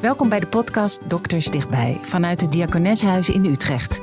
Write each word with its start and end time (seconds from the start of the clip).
Welkom 0.00 0.28
bij 0.28 0.40
de 0.40 0.46
podcast 0.46 1.10
Dokters 1.10 1.46
Dichtbij 1.46 1.98
vanuit 2.02 2.40
het 2.40 2.52
Diakoneshuis 2.52 3.30
in 3.30 3.44
Utrecht. 3.44 4.00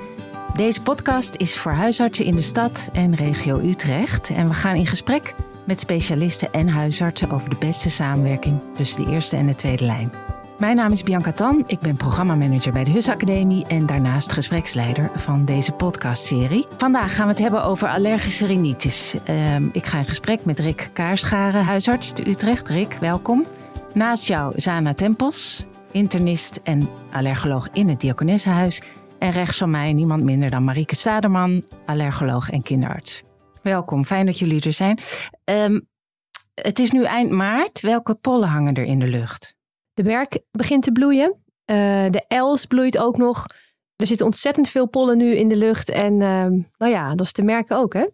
Deze 0.55 0.82
podcast 0.82 1.36
is 1.36 1.58
voor 1.58 1.71
huisartsen 1.71 2.26
in 2.26 2.36
de 2.36 2.42
stad 2.42 2.89
en 2.94 3.16
regio 3.16 3.60
Utrecht. 3.60 4.30
En 4.30 4.48
we 4.48 4.54
gaan 4.54 4.75
in 4.75 4.86
gesprek 4.86 5.36
met 5.64 5.80
specialisten 5.80 6.54
en 6.54 6.68
huisartsen 6.68 7.32
over 7.32 7.50
de 7.50 7.55
beste 7.60 7.89
samenwerking 7.89 8.62
tussen 8.75 9.05
de 9.05 9.12
eerste 9.12 9.38
en 9.38 9.48
de 9.48 9.55
tweede 9.55 9.86
lijn. 9.86 10.12
Mijn 10.57 10.75
naam 10.75 10.91
is 10.91 11.04
Bianca 11.04 11.32
Tan, 11.32 11.64
ik 11.68 11.80
ben 11.80 11.96
programmamanager 11.96 12.73
bij 12.73 12.84
de 12.84 12.91
HUS 12.91 13.09
Academie 13.09 13.66
en 13.68 13.86
daarnaast 13.86 14.32
gespreksleider 14.32 15.11
van 15.16 15.45
deze 15.45 15.71
podcastserie. 15.71 16.68
Vandaag 16.77 17.16
gaan 17.16 17.25
we 17.25 17.32
het 17.32 17.41
hebben 17.41 17.64
over 17.64 17.88
allergische 17.88 18.45
rinitis. 18.45 19.16
Ehm, 19.23 19.64
ik 19.71 19.86
ga 19.86 19.98
in 19.98 20.05
gesprek 20.05 20.45
met 20.45 20.59
Rick 20.59 20.90
Kaarscharen, 20.94 21.64
huisarts 21.66 22.12
te 22.12 22.30
Utrecht. 22.30 22.68
Rick, 22.68 22.94
welkom. 23.00 23.45
Naast 23.94 24.27
jou 24.27 24.54
Zana 24.55 24.94
Tempels, 24.94 25.66
internist 25.98 26.60
en 26.64 26.90
allergoloog 27.12 27.70
in 27.74 27.90
het 27.90 28.02
Diakonessenhuis. 28.02 28.84
En 29.20 29.32
rechts 29.32 29.58
van 29.58 29.70
mij 29.70 29.94
niemand 29.94 30.23
minder 30.23 30.50
dan 30.50 30.64
Marieke 30.64 30.96
Staderman, 30.96 31.64
allergoloog 31.86 32.50
en 32.50 32.62
kinderarts. 32.62 33.23
Welkom, 33.62 34.06
fijn 34.06 34.26
dat 34.26 34.40
jullie 34.40 34.62
er 34.62 34.73
zijn. 34.73 35.00
Ehm, 35.44 35.80
het 36.54 36.80
is 36.80 36.92
nu 36.92 37.04
eind 37.04 37.32
maart. 37.32 37.82
Welke 37.82 38.16
pollen 38.16 38.48
hangen 38.48 38.73
er 38.73 38.84
in 38.84 39.00
de 39.00 39.08
lucht? 39.08 39.56
De 39.94 40.04
werk 40.04 40.40
begint 40.52 40.84
te 40.84 40.92
bloeien. 40.92 41.30
Uh, 41.66 41.76
de 42.09 42.26
els 42.28 42.66
bloeit 42.66 42.98
ook 42.98 43.18
nog. 43.18 43.45
Er 43.95 44.08
zitten 44.08 44.26
ontzettend 44.26 44.70
veel 44.70 44.88
pollen 44.88 45.18
nu 45.18 45.36
in 45.36 45.48
de 45.48 45.56
lucht. 45.56 45.90
En 45.90 46.14
uh, 46.14 46.45
nou 46.78 46.92
ja, 46.92 47.16
dat 47.16 47.26
is 47.26 47.32
te 47.32 47.44
merken 47.44 47.78
ook, 47.78 47.94
hè? 47.94 48.08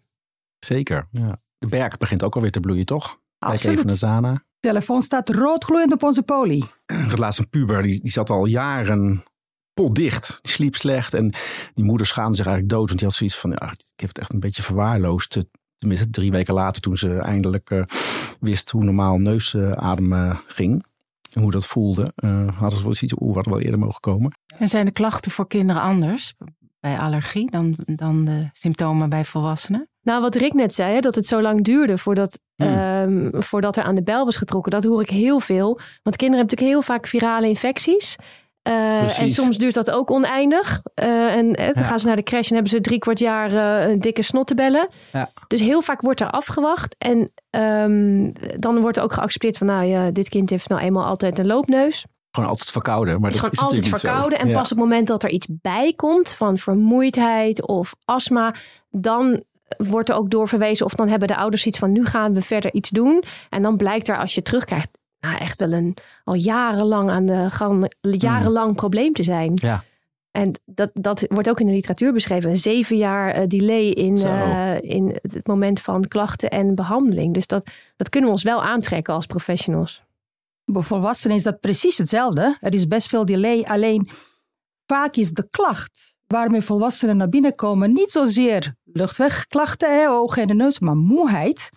Zeker. 0.59 1.07
Ja. 1.11 1.41
De 1.57 1.67
berk 1.67 1.97
begint 1.97 2.23
ook 2.23 2.35
alweer 2.35 2.51
te 2.51 2.59
bloeien, 2.59 2.85
toch? 2.85 3.21
Absoluut. 3.37 3.61
Kijk 3.61 3.75
even 3.75 3.87
naar 3.87 3.97
Zana. 3.97 4.43
De 4.63 4.69
telefoon 4.69 5.01
staat 5.01 5.29
roodgloeiend 5.29 5.93
op 5.93 6.03
onze 6.03 6.23
poli. 6.23 6.63
Het 6.85 7.17
laatst 7.17 7.39
een 7.39 7.49
puber, 7.49 7.81
die, 7.81 8.01
die 8.01 8.11
zat 8.11 8.29
al 8.29 8.45
jaren 8.45 9.23
potdicht. 9.73 10.39
Die 10.41 10.51
sliep 10.51 10.75
slecht 10.75 11.13
en 11.13 11.33
die 11.73 11.83
moeder 11.83 12.07
schaamde 12.07 12.35
zich 12.35 12.45
eigenlijk 12.45 12.75
dood. 12.75 12.87
Want 12.87 12.99
die 12.99 13.07
had 13.07 13.17
zoiets 13.17 13.37
van, 13.37 13.49
ja, 13.49 13.71
ik 13.71 13.99
heb 13.99 14.09
het 14.09 14.17
echt 14.17 14.33
een 14.33 14.39
beetje 14.39 14.61
verwaarloosd. 14.61 15.37
Tenminste, 15.77 16.09
drie 16.09 16.31
weken 16.31 16.53
later 16.53 16.81
toen 16.81 16.97
ze 16.97 17.17
eindelijk 17.17 17.69
uh, 17.69 17.83
wist 18.39 18.69
hoe 18.69 18.83
normaal 18.83 19.17
neusademen 19.17 20.39
ging 20.47 20.85
hoe 21.39 21.51
dat 21.51 21.67
voelde, 21.67 22.13
uh, 22.15 22.57
hadden 22.57 22.77
ze 22.77 22.83
wel 22.83 22.95
iets, 22.99 23.21
oeh, 23.21 23.35
wat 23.35 23.45
wel 23.45 23.59
eerder 23.59 23.79
mogen 23.79 23.99
komen. 23.99 24.31
En 24.57 24.69
zijn 24.69 24.85
de 24.85 24.91
klachten 24.91 25.31
voor 25.31 25.47
kinderen 25.47 25.81
anders 25.81 26.33
bij 26.79 26.97
allergie 26.97 27.51
dan, 27.51 27.77
dan 27.85 28.25
de 28.25 28.49
symptomen 28.53 29.09
bij 29.09 29.25
volwassenen? 29.25 29.87
Nou, 30.03 30.21
wat 30.21 30.35
Rick 30.35 30.53
net 30.53 30.75
zei, 30.75 30.93
hè, 30.93 30.99
dat 30.99 31.15
het 31.15 31.27
zo 31.27 31.41
lang 31.41 31.63
duurde 31.63 31.97
voordat, 31.97 32.39
hmm. 32.55 32.77
um, 32.77 33.43
voordat 33.43 33.77
er 33.77 33.83
aan 33.83 33.95
de 33.95 34.03
bel 34.03 34.25
was 34.25 34.37
getrokken, 34.37 34.71
dat 34.71 34.83
hoor 34.83 35.01
ik 35.01 35.09
heel 35.09 35.39
veel. 35.39 35.79
Want 36.03 36.15
kinderen 36.15 36.45
hebben 36.45 36.57
natuurlijk 36.57 36.71
heel 36.71 36.81
vaak 36.81 37.07
virale 37.07 37.47
infecties. 37.47 38.15
Uh, 38.67 39.19
en 39.19 39.31
soms 39.31 39.57
duurt 39.57 39.73
dat 39.73 39.91
ook 39.91 40.11
oneindig. 40.11 40.81
Uh, 41.03 41.35
en 41.35 41.45
uh, 41.45 41.73
dan 41.73 41.83
gaan 41.83 41.99
ze 41.99 42.07
naar 42.07 42.15
de 42.15 42.23
crash 42.23 42.47
en 42.47 42.53
hebben 42.53 42.71
ze 42.71 42.81
drie 42.81 42.99
kwart 42.99 43.19
jaar 43.19 43.53
een 43.89 43.99
dikke 43.99 44.21
snottenbellen. 44.21 44.87
Ja. 45.11 45.29
Dus 45.47 45.59
heel 45.59 45.81
vaak 45.81 46.01
wordt 46.01 46.21
er 46.21 46.29
afgewacht. 46.29 46.95
En 46.97 47.31
um, 47.49 48.33
dan 48.59 48.79
wordt 48.79 48.97
er 48.97 49.03
ook 49.03 49.13
geaccepteerd 49.13 49.57
van, 49.57 49.67
nou 49.67 49.83
ja, 49.85 50.11
dit 50.11 50.29
kind 50.29 50.49
heeft 50.49 50.69
nou 50.69 50.81
eenmaal 50.81 51.05
altijd 51.05 51.39
een 51.39 51.45
loopneus. 51.45 52.05
Gewoon 52.31 52.49
altijd 52.49 52.71
verkouden. 52.71 53.13
Maar 53.13 53.31
het 53.31 53.35
is 53.35 53.41
dat 53.41 53.57
gewoon 53.57 53.71
is 53.71 53.77
altijd 53.77 54.01
verkouden. 54.01 54.39
En 54.39 54.47
ja. 54.47 54.53
pas 54.53 54.71
op 54.71 54.77
het 54.77 54.87
moment 54.87 55.07
dat 55.07 55.23
er 55.23 55.29
iets 55.29 55.47
bij 55.49 55.91
komt 55.91 56.33
van 56.33 56.57
vermoeidheid 56.57 57.67
of 57.67 57.93
astma, 58.05 58.53
dan 58.89 59.43
wordt 59.77 60.09
er 60.09 60.15
ook 60.15 60.29
doorverwezen 60.29 60.85
of 60.85 60.93
dan 60.93 61.07
hebben 61.07 61.27
de 61.27 61.35
ouders 61.35 61.65
iets 61.65 61.79
van 61.79 61.91
nu 61.91 62.05
gaan 62.05 62.33
we 62.33 62.41
verder 62.41 62.73
iets 62.73 62.89
doen. 62.89 63.23
En 63.49 63.61
dan 63.61 63.77
blijkt 63.77 64.07
er 64.07 64.17
als 64.17 64.35
je 64.35 64.41
terugkrijgt, 64.41 64.89
nou, 65.19 65.37
echt 65.37 65.59
wel 65.59 65.71
een 65.71 65.97
al 66.23 66.33
jarenlang 66.33 67.09
aan 67.09 67.25
de 67.25 67.49
gang, 67.49 67.93
jarenlang 68.01 68.69
mm. 68.69 68.75
probleem 68.75 69.13
te 69.13 69.23
zijn. 69.23 69.51
Ja. 69.55 69.83
En 70.31 70.51
dat, 70.65 70.89
dat 70.93 71.25
wordt 71.27 71.49
ook 71.49 71.59
in 71.59 71.65
de 71.65 71.73
literatuur 71.73 72.13
beschreven. 72.13 72.49
Een 72.49 72.57
zeven 72.57 72.97
jaar 72.97 73.39
uh, 73.39 73.47
delay 73.47 73.85
in, 73.89 74.17
uh, 74.17 74.81
in 74.81 75.17
het 75.21 75.47
moment 75.47 75.79
van 75.79 76.07
klachten 76.07 76.49
en 76.49 76.75
behandeling. 76.75 77.33
Dus 77.33 77.47
dat, 77.47 77.69
dat 77.95 78.09
kunnen 78.09 78.29
we 78.29 78.35
ons 78.35 78.43
wel 78.43 78.63
aantrekken 78.63 79.13
als 79.13 79.25
professionals. 79.25 80.03
Bij 80.65 80.81
volwassenen 80.81 81.37
is 81.37 81.43
dat 81.43 81.59
precies 81.59 81.97
hetzelfde. 81.97 82.57
Er 82.59 82.73
is 82.73 82.87
best 82.87 83.07
veel 83.07 83.25
delay. 83.25 83.61
Alleen 83.61 84.09
vaak 84.85 85.15
is 85.15 85.31
de 85.31 85.47
klacht 85.49 86.17
waarmee 86.27 86.61
volwassenen 86.61 87.17
naar 87.17 87.29
binnen 87.29 87.55
komen 87.55 87.93
niet 87.93 88.11
zozeer 88.11 88.75
luchtwegklachten, 88.93 89.99
hè, 89.99 90.09
ogen 90.09 90.41
en 90.41 90.47
de 90.47 90.53
neus, 90.53 90.79
maar 90.79 90.95
moeheid 90.95 91.69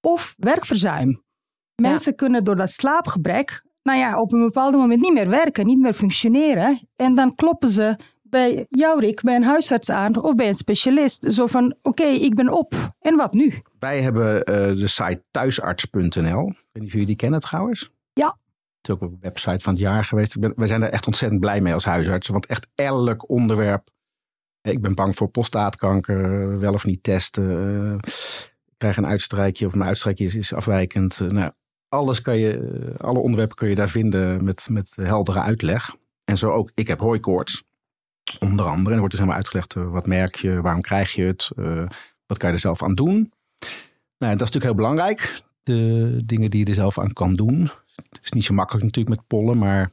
of 0.00 0.34
werkverzuim. 0.38 1.22
Mensen 1.82 2.10
ja. 2.10 2.16
kunnen 2.16 2.44
door 2.44 2.56
dat 2.56 2.70
slaapgebrek, 2.70 3.64
nou 3.84 3.98
ja, 3.98 4.20
op 4.20 4.32
een 4.32 4.44
bepaald 4.44 4.74
moment 4.74 5.00
niet 5.00 5.12
meer 5.12 5.28
werken, 5.28 5.66
niet 5.66 5.80
meer 5.80 5.92
functioneren. 5.92 6.88
En 6.96 7.14
dan 7.14 7.34
kloppen 7.34 7.68
ze 7.68 7.96
bij 8.22 8.66
jou, 8.68 9.00
Rick, 9.00 9.20
bij 9.20 9.34
een 9.34 9.42
huisarts 9.42 9.90
aan 9.90 10.22
of 10.22 10.34
bij 10.34 10.48
een 10.48 10.54
specialist. 10.54 11.32
Zo 11.32 11.46
van, 11.46 11.64
oké, 11.82 11.88
okay, 11.88 12.14
ik 12.14 12.34
ben 12.34 12.48
op. 12.48 12.74
En 13.00 13.16
wat 13.16 13.32
nu? 13.32 13.52
Wij 13.78 14.02
hebben 14.02 14.36
uh, 14.36 14.44
de 14.80 14.86
site 14.86 15.22
thuisarts.nl. 15.30 16.48
Ik 16.48 16.56
weet 16.72 16.72
niet 16.72 16.84
of 16.84 16.90
jullie 16.90 17.06
die 17.06 17.16
kennen 17.16 17.40
trouwens. 17.40 17.90
Ja. 18.12 18.26
Het 18.76 18.88
is 18.88 18.94
ook 18.94 19.00
een 19.00 19.18
website 19.20 19.62
van 19.62 19.72
het 19.72 19.82
jaar 19.82 20.04
geweest. 20.04 20.34
Ik 20.34 20.40
ben, 20.40 20.52
wij 20.56 20.66
zijn 20.66 20.82
er 20.82 20.90
echt 20.90 21.06
ontzettend 21.06 21.40
blij 21.40 21.60
mee 21.60 21.74
als 21.74 21.84
huisartsen. 21.84 22.32
Want 22.32 22.46
echt 22.46 22.66
elk 22.74 23.28
onderwerp. 23.28 23.88
Ik 24.64 24.80
ben 24.80 24.94
bang 24.94 25.16
voor 25.16 25.28
prostaatkanker, 25.28 26.58
wel 26.58 26.72
of 26.72 26.84
niet 26.84 27.02
testen. 27.02 27.94
Ik 28.66 28.74
krijg 28.76 28.96
een 28.96 29.06
uitstrijkje 29.06 29.66
of 29.66 29.74
mijn 29.74 29.88
uitstrijkje 29.88 30.24
is, 30.24 30.54
afwijkend. 30.54 31.20
Uh, 31.20 31.28
nou, 31.28 31.52
alles 31.88 32.22
kan 32.22 32.38
je, 32.38 32.94
alle 32.96 33.18
onderwerpen 33.18 33.56
kun 33.56 33.68
je 33.68 33.74
daar 33.74 33.88
vinden 33.88 34.44
met, 34.44 34.68
met 34.70 34.92
heldere 34.94 35.40
uitleg. 35.40 35.96
En 36.24 36.38
zo 36.38 36.50
ook, 36.50 36.70
ik 36.74 36.88
heb 36.88 37.00
hooikoorts, 37.00 37.64
onder 38.40 38.66
andere. 38.66 38.86
En 38.86 38.92
er 38.92 38.98
wordt 38.98 39.10
dus 39.10 39.18
helemaal 39.18 39.36
uitgelegd, 39.36 39.74
wat 39.74 40.06
merk 40.06 40.34
je, 40.34 40.60
waarom 40.60 40.80
krijg 40.80 41.12
je 41.12 41.24
het, 41.24 41.50
wat 42.26 42.38
kan 42.38 42.48
je 42.48 42.54
er 42.54 42.60
zelf 42.60 42.82
aan 42.82 42.94
doen. 42.94 43.32
Nou, 44.18 44.36
dat 44.36 44.48
is 44.48 44.52
natuurlijk 44.52 44.64
heel 44.64 44.74
belangrijk, 44.74 45.42
de 45.62 46.22
dingen 46.24 46.50
die 46.50 46.60
je 46.60 46.66
er 46.66 46.74
zelf 46.74 46.98
aan 46.98 47.12
kan 47.12 47.32
doen. 47.32 47.70
Het 47.94 48.20
is 48.22 48.32
niet 48.32 48.44
zo 48.44 48.54
makkelijk 48.54 48.84
natuurlijk 48.84 49.16
met 49.16 49.26
pollen, 49.26 49.58
maar 49.58 49.92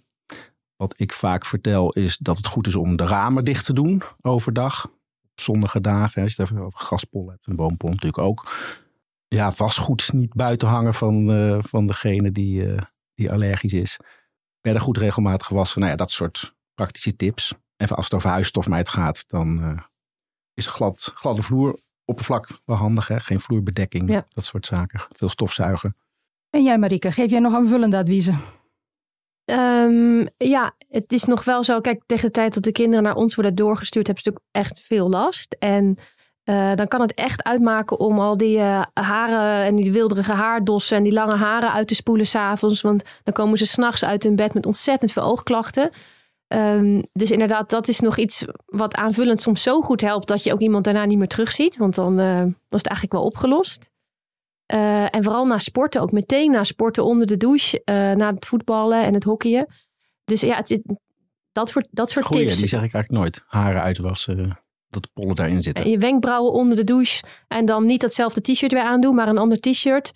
wat 0.81 0.93
ik 0.97 1.13
vaak 1.13 1.45
vertel 1.45 1.91
is 1.91 2.17
dat 2.17 2.37
het 2.37 2.45
goed 2.45 2.67
is 2.67 2.75
om 2.75 2.95
de 2.95 3.05
ramen 3.05 3.43
dicht 3.43 3.65
te 3.65 3.73
doen 3.73 4.01
overdag. 4.21 4.85
Op 5.23 5.41
zonnige 5.41 5.81
dagen, 5.81 6.21
als 6.21 6.35
je 6.35 6.41
het 6.41 6.51
even 6.51 6.65
over 6.65 6.79
gaspollen 6.79 7.31
hebt 7.31 7.47
en 7.47 7.55
boompollen 7.55 7.95
natuurlijk 7.95 8.23
ook 8.23 8.51
ja, 9.27 9.51
vastgoed 9.51 10.13
niet 10.13 10.33
buiten 10.33 10.67
hangen 10.67 10.93
van, 10.93 11.31
uh, 11.31 11.57
van 11.61 11.87
degene 11.87 12.31
die, 12.31 12.65
uh, 12.65 12.81
die 13.13 13.31
allergisch 13.31 13.73
is. 13.73 13.99
Werden 14.61 14.81
goed 14.81 14.97
regelmatig 14.97 15.47
gewassen. 15.47 15.79
Nou 15.79 15.91
ja, 15.91 15.97
dat 15.97 16.11
soort 16.11 16.55
praktische 16.73 17.15
tips. 17.15 17.53
Even 17.77 17.95
als 17.95 18.05
het 18.05 18.13
over 18.13 18.29
huisstofmijt 18.29 18.89
gaat, 18.89 19.23
dan 19.27 19.59
uh, 19.63 19.79
is 20.53 20.65
een 20.65 20.71
glad, 20.71 21.11
gladde 21.15 21.43
vloer 21.43 21.79
oppervlak 22.05 22.47
wel 22.65 22.77
handig. 22.77 23.07
Hè? 23.07 23.19
Geen 23.19 23.39
vloerbedekking, 23.39 24.09
ja. 24.09 24.25
dat 24.33 24.43
soort 24.43 24.65
zaken. 24.65 25.01
Veel 25.09 25.29
stofzuigen. 25.29 25.95
En 26.49 26.63
jij 26.63 26.77
Marike, 26.77 27.11
geef 27.11 27.29
jij 27.29 27.39
nog 27.39 27.53
aanvullende 27.53 27.97
adviezen? 27.97 28.60
Um, 29.45 30.27
ja, 30.37 30.71
het 30.89 31.11
is 31.13 31.25
nog 31.25 31.43
wel 31.43 31.63
zo. 31.63 31.81
Kijk, 31.81 32.03
tegen 32.05 32.25
de 32.25 32.31
tijd 32.31 32.53
dat 32.53 32.63
de 32.63 32.71
kinderen 32.71 33.03
naar 33.03 33.15
ons 33.15 33.35
worden 33.35 33.55
doorgestuurd, 33.55 34.07
hebben 34.07 34.23
ze 34.23 34.29
natuurlijk 34.29 34.67
echt 34.67 34.85
veel 34.85 35.09
last. 35.09 35.55
En 35.59 35.97
uh, 36.45 36.75
dan 36.75 36.87
kan 36.87 37.01
het 37.01 37.13
echt 37.13 37.43
uitmaken 37.43 37.99
om 37.99 38.19
al 38.19 38.37
die 38.37 38.57
uh, 38.57 38.81
haren 38.93 39.65
en 39.65 39.75
die 39.75 39.91
wilderige 39.91 40.31
haardossen 40.31 40.97
en 40.97 41.03
die 41.03 41.13
lange 41.13 41.35
haren 41.35 41.73
uit 41.73 41.87
te 41.87 41.95
spoelen 41.95 42.27
s'avonds. 42.27 42.81
Want 42.81 43.03
dan 43.23 43.33
komen 43.33 43.57
ze 43.57 43.65
s'nachts 43.65 44.05
uit 44.05 44.23
hun 44.23 44.35
bed 44.35 44.53
met 44.53 44.65
ontzettend 44.65 45.11
veel 45.11 45.23
oogklachten. 45.23 45.89
Um, 46.47 47.03
dus 47.13 47.31
inderdaad, 47.31 47.69
dat 47.69 47.87
is 47.87 47.99
nog 47.99 48.17
iets 48.17 48.45
wat 48.65 48.95
aanvullend 48.95 49.41
soms 49.41 49.63
zo 49.63 49.81
goed 49.81 50.01
helpt 50.01 50.27
dat 50.27 50.43
je 50.43 50.53
ook 50.53 50.59
iemand 50.59 50.83
daarna 50.83 51.05
niet 51.05 51.17
meer 51.17 51.27
terugziet. 51.27 51.77
Want 51.77 51.95
dan 51.95 52.15
was 52.67 52.81
het 52.81 52.87
eigenlijk 52.87 53.11
wel 53.11 53.23
opgelost. 53.23 53.90
En 55.11 55.23
vooral 55.23 55.45
na 55.45 55.59
sporten, 55.59 56.01
ook 56.01 56.11
meteen 56.11 56.51
na 56.51 56.63
sporten 56.63 57.05
onder 57.05 57.27
de 57.27 57.37
douche, 57.37 57.81
na 58.17 58.33
het 58.33 58.45
voetballen 58.45 59.03
en 59.03 59.13
het 59.13 59.23
hockeyen. 59.23 59.67
Dus 60.25 60.41
ja, 60.41 60.55
het, 60.55 60.81
dat, 61.51 61.71
voor, 61.71 61.85
dat 61.91 62.11
soort 62.11 62.25
Goeie, 62.25 62.45
tips. 62.45 62.59
die 62.59 62.67
zeg 62.67 62.83
ik 62.83 62.93
eigenlijk 62.93 63.23
nooit. 63.23 63.43
Haren 63.47 63.81
uitwassen 63.81 64.59
dat 64.89 65.03
de 65.03 65.09
pollen 65.13 65.35
daarin 65.35 65.61
zitten. 65.61 65.83
En 65.83 65.89
je 65.89 65.97
wenkbrauwen 65.97 66.51
onder 66.51 66.75
de 66.75 66.83
douche. 66.83 67.23
En 67.47 67.65
dan 67.65 67.85
niet 67.85 68.01
datzelfde 68.01 68.41
t-shirt 68.41 68.71
weer 68.71 68.81
aandoen, 68.81 69.15
maar 69.15 69.27
een 69.27 69.37
ander 69.37 69.59
t-shirt. 69.59 70.11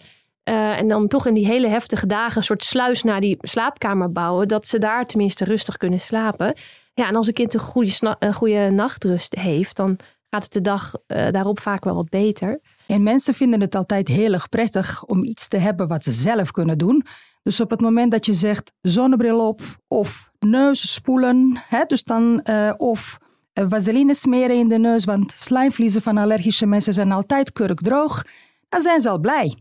Uh, 0.50 0.78
en 0.78 0.88
dan 0.88 1.08
toch 1.08 1.28
in 1.28 1.34
die 1.34 1.46
hele 1.46 1.68
heftige 1.68 2.06
dagen 2.06 2.38
een 2.38 2.44
soort 2.44 2.64
sluis 2.64 3.04
naar 3.04 3.22
die 3.22 3.38
slaapkamer 3.40 4.12
bouwen. 4.12 4.48
Dat 4.48 4.68
ze 4.68 4.80
daar 4.80 5.06
tenminste 5.06 5.44
rustig 5.44 5.78
kunnen 5.78 6.00
slapen. 6.00 6.54
Ja, 6.94 7.08
en 7.08 7.16
als 7.16 7.28
een 7.28 7.34
kind 7.34 7.54
een 7.54 7.60
goede, 7.60 8.16
een 8.20 8.34
goede 8.34 8.70
nachtrust 8.70 9.36
heeft, 9.36 9.76
dan 9.76 9.98
gaat 10.30 10.44
het 10.44 10.54
de 10.54 10.62
dag 10.62 10.94
daarop 11.08 11.60
vaak 11.60 11.84
wel 11.84 11.96
wat 11.96 12.10
beter. 12.10 12.60
En 12.88 13.04
mensen 13.04 13.34
vinden 13.34 13.62
het 13.62 13.76
altijd 13.76 14.08
heel 14.08 14.34
erg 14.34 14.50
prettig 14.50 15.04
om 15.06 15.24
iets 15.24 15.48
te 15.48 15.58
hebben 15.58 15.88
wat 15.88 16.04
ze 16.04 16.12
zelf 16.12 16.52
kunnen 16.52 16.78
doen. 16.78 17.06
Dus 17.44 17.60
op 17.60 17.70
het 17.70 17.82
moment 17.82 18.12
dat 18.12 18.26
je 18.26 18.34
zegt 18.34 18.72
zonnebril 18.82 19.48
op 19.48 19.62
of 19.88 20.30
neus 20.40 20.94
spoelen, 20.94 21.64
hè, 21.68 21.84
dus 21.88 22.04
dan, 22.04 22.42
uh, 22.50 22.74
of 22.78 23.18
vaseline 23.54 24.16
smeren 24.16 24.56
in 24.56 24.68
de 24.68 24.78
neus, 24.78 25.06
want 25.06 25.32
slijmvliezen 25.32 26.02
van 26.02 26.18
allergische 26.18 26.66
mensen 26.66 26.94
zijn 26.94 27.12
altijd 27.12 27.52
kurkdroog, 27.52 28.24
dan 28.70 28.82
zijn 28.82 29.02
ze 29.02 29.10
al 29.10 29.20
blij. 29.20 29.58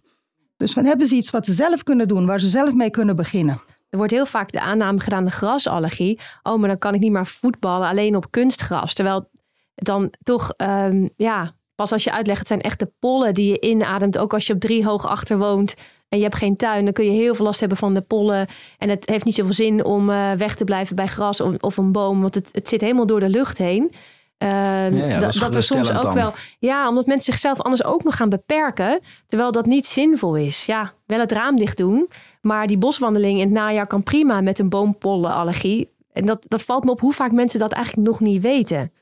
Dus 0.56 0.74
dan 0.74 0.84
hebben 0.84 1.06
ze 1.06 1.14
iets 1.14 1.30
wat 1.30 1.46
ze 1.46 1.52
zelf 1.52 1.82
kunnen 1.82 2.08
doen, 2.08 2.26
waar 2.26 2.40
ze 2.40 2.48
zelf 2.48 2.74
mee 2.74 2.90
kunnen 2.90 3.16
beginnen. 3.16 3.60
er 3.88 4.00
wordt 4.00 4.12
heel 4.12 4.26
vaak 4.26 4.52
de 4.52 4.60
aanname 4.60 5.00
gedaan, 5.00 5.24
de 5.24 5.30
grasallergie. 5.30 6.20
Oh, 6.42 6.58
maar 6.58 6.68
dan 6.68 6.78
kan 6.78 6.94
ik 6.94 7.00
niet 7.00 7.12
meer 7.12 7.26
voetballen 7.26 7.88
alleen 7.88 8.16
op 8.16 8.30
kunstgras. 8.30 8.94
Terwijl 8.94 9.30
dan 9.74 10.12
toch, 10.22 10.52
ehm, 10.56 11.08
ja, 11.16 11.54
pas 11.74 11.92
als 11.92 12.04
je 12.04 12.12
uitlegt, 12.12 12.38
het 12.38 12.48
zijn 12.48 12.60
echt 12.60 12.78
de 12.78 12.92
pollen 12.98 13.34
die 13.34 13.50
je 13.50 13.60
inademt. 13.60 14.18
Ook 14.18 14.32
als 14.32 14.46
je 14.46 14.52
op 14.52 14.60
drie 14.60 14.84
hoog 14.84 15.06
achter 15.06 15.38
woont 15.38 15.74
en 16.08 16.18
je 16.18 16.24
hebt 16.24 16.36
geen 16.36 16.56
tuin, 16.56 16.84
dan 16.84 16.92
kun 16.92 17.04
je 17.04 17.10
heel 17.10 17.34
veel 17.34 17.44
last 17.44 17.60
hebben 17.60 17.78
van 17.78 17.94
de 17.94 18.00
pollen. 18.00 18.46
En 18.78 18.88
het 18.88 19.08
heeft 19.08 19.24
niet 19.24 19.34
zoveel 19.34 19.52
zin 19.52 19.84
om 19.84 20.10
uh, 20.10 20.32
weg 20.32 20.54
te 20.54 20.64
blijven 20.64 20.96
bij 20.96 21.06
gras 21.06 21.40
of, 21.40 21.54
of 21.60 21.76
een 21.76 21.92
boom, 21.92 22.20
want 22.20 22.34
het, 22.34 22.48
het 22.52 22.68
zit 22.68 22.80
helemaal 22.80 23.06
door 23.06 23.20
de 23.20 23.28
lucht 23.28 23.58
heen. 23.58 23.92
Uh, 24.38 24.50
Ja, 24.98 25.06
ja, 25.06 25.18
dat 25.18 25.54
er 25.54 25.62
soms 25.62 25.92
ook 25.92 26.02
dan. 26.02 26.14
wel. 26.14 26.32
Ja, 26.58 26.88
omdat 26.88 27.06
mensen 27.06 27.32
zichzelf 27.32 27.60
anders 27.60 27.84
ook 27.84 28.04
nog 28.04 28.16
gaan 28.16 28.28
beperken. 28.28 29.00
Terwijl 29.26 29.52
dat 29.52 29.66
niet 29.66 29.86
zinvol 29.86 30.36
is. 30.36 30.66
Ja, 30.66 30.92
wel 31.06 31.20
het 31.20 31.32
raam 31.32 31.56
dicht 31.56 31.76
doen. 31.76 32.08
Maar 32.40 32.66
die 32.66 32.78
boswandeling 32.78 33.38
in 33.38 33.44
het 33.44 33.54
najaar 33.54 33.86
kan 33.86 34.02
prima 34.02 34.40
met 34.40 34.58
een 34.58 34.68
boompollenallergie. 34.68 35.92
En 36.12 36.26
dat, 36.26 36.44
dat 36.48 36.62
valt 36.62 36.84
me 36.84 36.90
op 36.90 37.00
hoe 37.00 37.12
vaak 37.12 37.32
mensen 37.32 37.60
dat 37.60 37.72
eigenlijk 37.72 38.08
nog 38.08 38.20
niet 38.20 38.42
weten. 38.42 38.92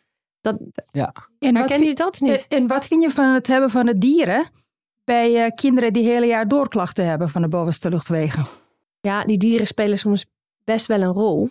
Dat, 0.42 0.56
En 1.38 1.56
herkennen 1.56 1.78
jullie 1.78 1.94
dat 1.94 2.20
niet? 2.20 2.46
en 2.48 2.66
wat 2.66 2.86
vind 2.86 3.02
je 3.02 3.10
van 3.10 3.34
het 3.34 3.46
hebben 3.46 3.70
van 3.70 3.86
het 3.86 4.00
dieren 4.00 4.46
bij 5.04 5.44
eh, 5.44 5.50
kinderen 5.54 5.92
die 5.92 6.04
hele 6.04 6.26
jaar 6.26 6.48
doorklachten 6.48 7.06
hebben 7.06 7.28
van 7.28 7.42
de 7.42 7.48
bovenste 7.48 7.90
luchtwegen? 7.90 8.46
Ja, 9.00 9.24
die 9.24 9.38
dieren 9.38 9.66
spelen 9.66 9.98
soms 9.98 10.26
best 10.64 10.86
wel 10.86 11.00
een 11.00 11.12
rol. 11.12 11.48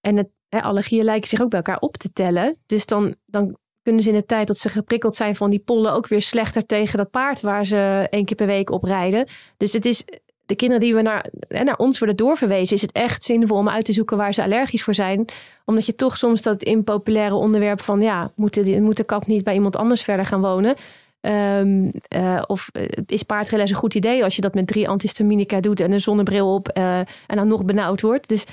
En 0.00 0.16
het, 0.16 0.28
hè, 0.48 0.62
allergieën 0.62 1.04
lijken 1.04 1.28
zich 1.28 1.40
ook 1.40 1.50
bij 1.50 1.58
elkaar 1.58 1.80
op 1.80 1.96
te 1.96 2.12
tellen. 2.12 2.56
Dus 2.66 2.86
dan, 2.86 3.14
dan 3.24 3.56
kunnen 3.82 4.02
ze 4.02 4.08
in 4.08 4.16
de 4.16 4.26
tijd 4.26 4.46
dat 4.46 4.58
ze 4.58 4.68
geprikkeld 4.68 5.16
zijn 5.16 5.36
van 5.36 5.50
die 5.50 5.60
pollen 5.60 5.92
ook 5.92 6.06
weer 6.08 6.22
slechter 6.22 6.66
tegen 6.66 6.96
dat 6.98 7.10
paard 7.10 7.40
waar 7.40 7.66
ze 7.66 8.06
één 8.10 8.24
keer 8.24 8.36
per 8.36 8.46
week 8.46 8.70
op 8.70 8.82
rijden. 8.82 9.28
Dus 9.56 9.72
het 9.72 9.86
is 9.86 10.04
de 10.52 10.58
kinderen 10.58 10.84
die 10.84 10.94
we 10.94 11.02
naar, 11.02 11.26
naar 11.48 11.76
ons 11.76 11.98
worden 11.98 12.16
doorverwezen, 12.16 12.76
is 12.76 12.82
het 12.82 12.92
echt 12.92 13.24
zinvol 13.24 13.56
om 13.56 13.68
uit 13.68 13.84
te 13.84 13.92
zoeken 13.92 14.16
waar 14.16 14.34
ze 14.34 14.42
allergisch 14.42 14.82
voor 14.82 14.94
zijn. 14.94 15.24
Omdat 15.64 15.86
je 15.86 15.94
toch 15.94 16.16
soms 16.16 16.42
dat 16.42 16.62
impopulaire 16.62 17.34
onderwerp 17.34 17.80
van 17.80 18.00
ja, 18.00 18.30
moet 18.34 18.54
de, 18.54 18.80
moet 18.80 18.96
de 18.96 19.04
kat 19.04 19.26
niet 19.26 19.44
bij 19.44 19.54
iemand 19.54 19.76
anders 19.76 20.02
verder 20.02 20.26
gaan 20.26 20.40
wonen? 20.40 20.74
Ehm, 21.20 21.90
eh, 22.08 22.42
of 22.46 22.68
eh, 22.72 22.84
is 23.06 23.22
paardrijden 23.22 23.68
een 23.68 23.80
goed 23.80 23.94
idee 23.94 24.24
als 24.24 24.36
je 24.36 24.42
dat 24.42 24.54
met 24.54 24.66
drie 24.66 24.88
antihistaminica 24.88 25.60
doet 25.60 25.80
en 25.80 25.92
een 25.92 26.00
zonnebril 26.00 26.54
op 26.54 26.68
eh, 26.68 26.98
en 26.98 27.36
dan 27.36 27.48
nog 27.48 27.64
benauwd 27.64 28.00
wordt? 28.00 28.28
Dus 28.28 28.44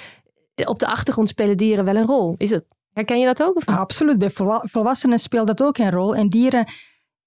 op 0.66 0.80
de 0.80 0.88
achtergrond 0.88 1.30
spelen 1.30 1.57
dieren 1.57 1.86
wel 1.86 1.95
een 1.95 2.06
rol. 2.06 2.36
Is 2.38 2.50
dat, 2.50 2.63
herken 2.94 3.19
je 3.19 3.25
dat 3.25 3.44
ook? 3.44 3.56
Of 3.56 3.68
niet? 3.68 3.75
Absoluut, 3.78 4.18
bij 4.18 4.30
volwa- 4.30 4.63
volwassenen 4.66 5.19
speelt 5.19 5.48
dat 5.48 5.63
ook 5.63 5.78
een 5.78 5.92
rol. 5.92 6.16
En 6.16 6.30
dieren, 6.30 6.66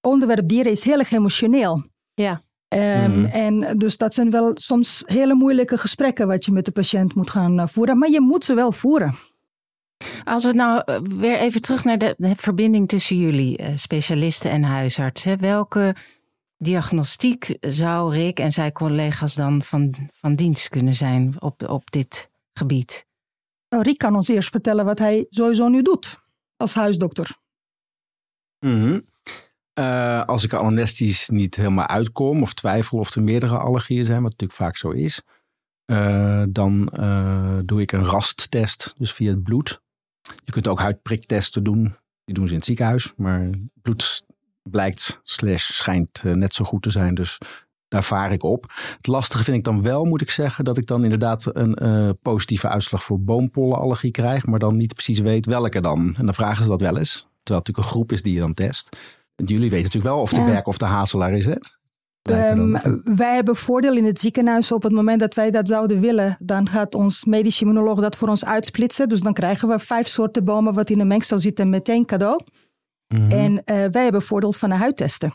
onderwerp 0.00 0.48
dieren 0.48 0.72
is 0.72 0.84
heel 0.84 0.98
erg 0.98 1.10
emotioneel. 1.10 1.82
Ja. 2.14 2.40
Ehm, 2.72 3.20
Mhm. 3.20 3.24
En 3.24 3.78
dus 3.78 3.96
dat 3.96 4.14
zijn 4.14 4.30
wel 4.30 4.50
soms 4.54 5.02
hele 5.06 5.34
moeilijke 5.34 5.78
gesprekken 5.78 6.26
wat 6.26 6.44
je 6.44 6.52
met 6.52 6.64
de 6.64 6.70
patiënt 6.70 7.14
moet 7.14 7.30
gaan 7.30 7.58
eh, 7.60 7.66
voeren. 7.66 7.98
Maar 7.98 8.10
je 8.10 8.20
moet 8.20 8.44
ze 8.44 8.54
wel 8.54 8.72
voeren. 8.72 9.14
Als 10.24 10.44
we 10.44 10.52
nou 10.52 10.82
eh, 10.84 10.98
weer 11.02 11.36
even 11.38 11.60
terug 11.60 11.84
naar 11.84 11.98
de, 11.98 12.14
de 12.18 12.36
verbinding 12.36 12.88
tussen 12.88 13.16
jullie, 13.18 13.56
eh, 13.56 13.76
specialisten 13.76 14.50
en 14.50 14.62
huisartsen. 14.62 15.40
Welke 15.40 15.94
diagnostiek 16.58 17.56
zou 17.60 18.14
Rick 18.14 18.38
en 18.38 18.52
zijn 18.52 18.72
collega's 18.72 19.34
dan 19.34 19.62
van, 19.62 19.94
van 20.12 20.34
dienst 20.34 20.68
kunnen 20.68 20.94
zijn 20.94 21.34
op, 21.38 21.68
op 21.68 21.90
dit 21.90 22.30
gebied? 22.52 23.06
Nou, 23.68 23.82
Rick 23.82 23.98
kan 23.98 24.14
ons 24.14 24.28
eerst 24.28 24.50
vertellen 24.50 24.84
wat 24.84 24.98
hij 24.98 25.26
sowieso 25.30 25.68
nu 25.68 25.82
doet 25.82 26.18
als 26.56 26.74
huisdokter. 26.74 27.36
Mhm. 28.58 29.00
Eh, 29.72 30.24
als 30.24 30.44
ik 30.44 30.54
anamnestisch 30.54 31.28
niet 31.28 31.54
helemaal 31.54 31.86
uitkom 31.86 32.42
of 32.42 32.54
twijfel 32.54 32.98
of 32.98 33.14
er 33.14 33.22
meerdere 33.22 33.58
allergieën 33.58 34.04
zijn, 34.04 34.22
wat 34.22 34.30
natuurlijk 34.30 34.58
vaak 34.58 34.76
zo 34.76 34.90
is, 34.90 35.22
eh, 35.84 36.42
dan 36.48 36.88
eh, 36.88 37.58
doe 37.64 37.80
ik 37.80 37.92
een 37.92 38.04
rasttest, 38.04 38.94
dus 38.98 39.12
via 39.12 39.30
het 39.30 39.42
bloed. 39.42 39.82
Je 40.44 40.52
kunt 40.52 40.68
ook 40.68 40.80
huidpriktesten 40.80 41.62
doen, 41.62 41.94
die 42.24 42.34
doen 42.34 42.44
ze 42.44 42.50
in 42.50 42.56
het 42.56 42.66
ziekenhuis, 42.66 43.12
maar 43.16 43.50
bloed 43.82 44.24
blijkt 44.62 45.20
slash 45.22 45.72
schijnt 45.72 46.22
eh, 46.24 46.32
net 46.32 46.54
zo 46.54 46.64
goed 46.64 46.82
te 46.82 46.90
zijn, 46.90 47.14
dus 47.14 47.38
daar 47.88 48.04
vaar 48.04 48.32
ik 48.32 48.42
op. 48.42 48.72
Het 48.96 49.06
lastige 49.06 49.44
vind 49.44 49.56
ik 49.56 49.64
dan 49.64 49.82
wel, 49.82 50.04
moet 50.04 50.20
ik 50.20 50.30
zeggen, 50.30 50.64
dat 50.64 50.76
ik 50.76 50.86
dan 50.86 51.02
inderdaad 51.02 51.56
een 51.56 52.18
positieve 52.22 52.68
uitslag 52.68 53.04
voor 53.04 53.20
boompollenallergie 53.20 54.10
krijg, 54.10 54.46
maar 54.46 54.58
dan 54.58 54.76
niet 54.76 54.94
precies 54.94 55.18
weet 55.18 55.46
welke 55.46 55.80
dan. 55.80 56.14
En 56.18 56.24
dan 56.24 56.34
vragen 56.34 56.62
ze 56.62 56.68
dat 56.68 56.80
wel 56.80 56.96
eens, 56.96 57.12
terwijl 57.12 57.28
het 57.42 57.48
natuurlijk 57.48 57.78
een 57.78 57.92
groep 57.92 58.12
is 58.12 58.22
die 58.22 58.34
je 58.34 58.40
dan 58.40 58.54
test. 58.54 58.96
Jullie 59.44 59.70
weten 59.70 59.82
natuurlijk 59.84 60.14
wel 60.14 60.20
of 60.20 60.30
de 60.30 60.40
Ja. 60.40 60.46
werk 60.46 60.66
of 60.66 60.76
de 60.76 60.84
hazelaar 60.84 61.32
is, 61.32 61.44
hè? 61.44 61.54
Ehm, 62.22 62.76
wij 63.16 63.34
hebben 63.34 63.56
voordeel 63.56 63.96
in 63.96 64.04
het 64.04 64.20
ziekenhuis. 64.20 64.72
Op 64.72 64.82
het 64.82 64.92
moment 64.92 65.20
dat 65.20 65.34
wij 65.34 65.50
dat 65.50 65.68
zouden 65.68 66.00
willen, 66.00 66.36
dan 66.40 66.68
gaat 66.68 66.94
ons 66.94 67.24
medisch 67.24 67.60
immunoloog 67.62 68.00
dat 68.00 68.16
voor 68.16 68.28
ons 68.28 68.44
uitsplitsen. 68.44 69.08
Dus 69.08 69.20
dan 69.20 69.32
krijgen 69.32 69.68
we 69.68 69.78
vijf 69.78 70.06
soorten 70.06 70.44
bomen 70.44 70.74
wat 70.74 70.90
in 70.90 71.00
een 71.00 71.06
mengsel 71.06 71.38
zitten 71.40 71.68
meteen 71.70 72.04
cadeau. 72.04 72.40
Mhm. 73.14 73.30
En 73.30 73.64
eh, 73.64 73.84
wij 73.90 74.02
hebben 74.02 74.22
voordeel 74.22 74.52
van 74.52 74.68
de 74.70 74.76
huidtesten. 74.76 75.32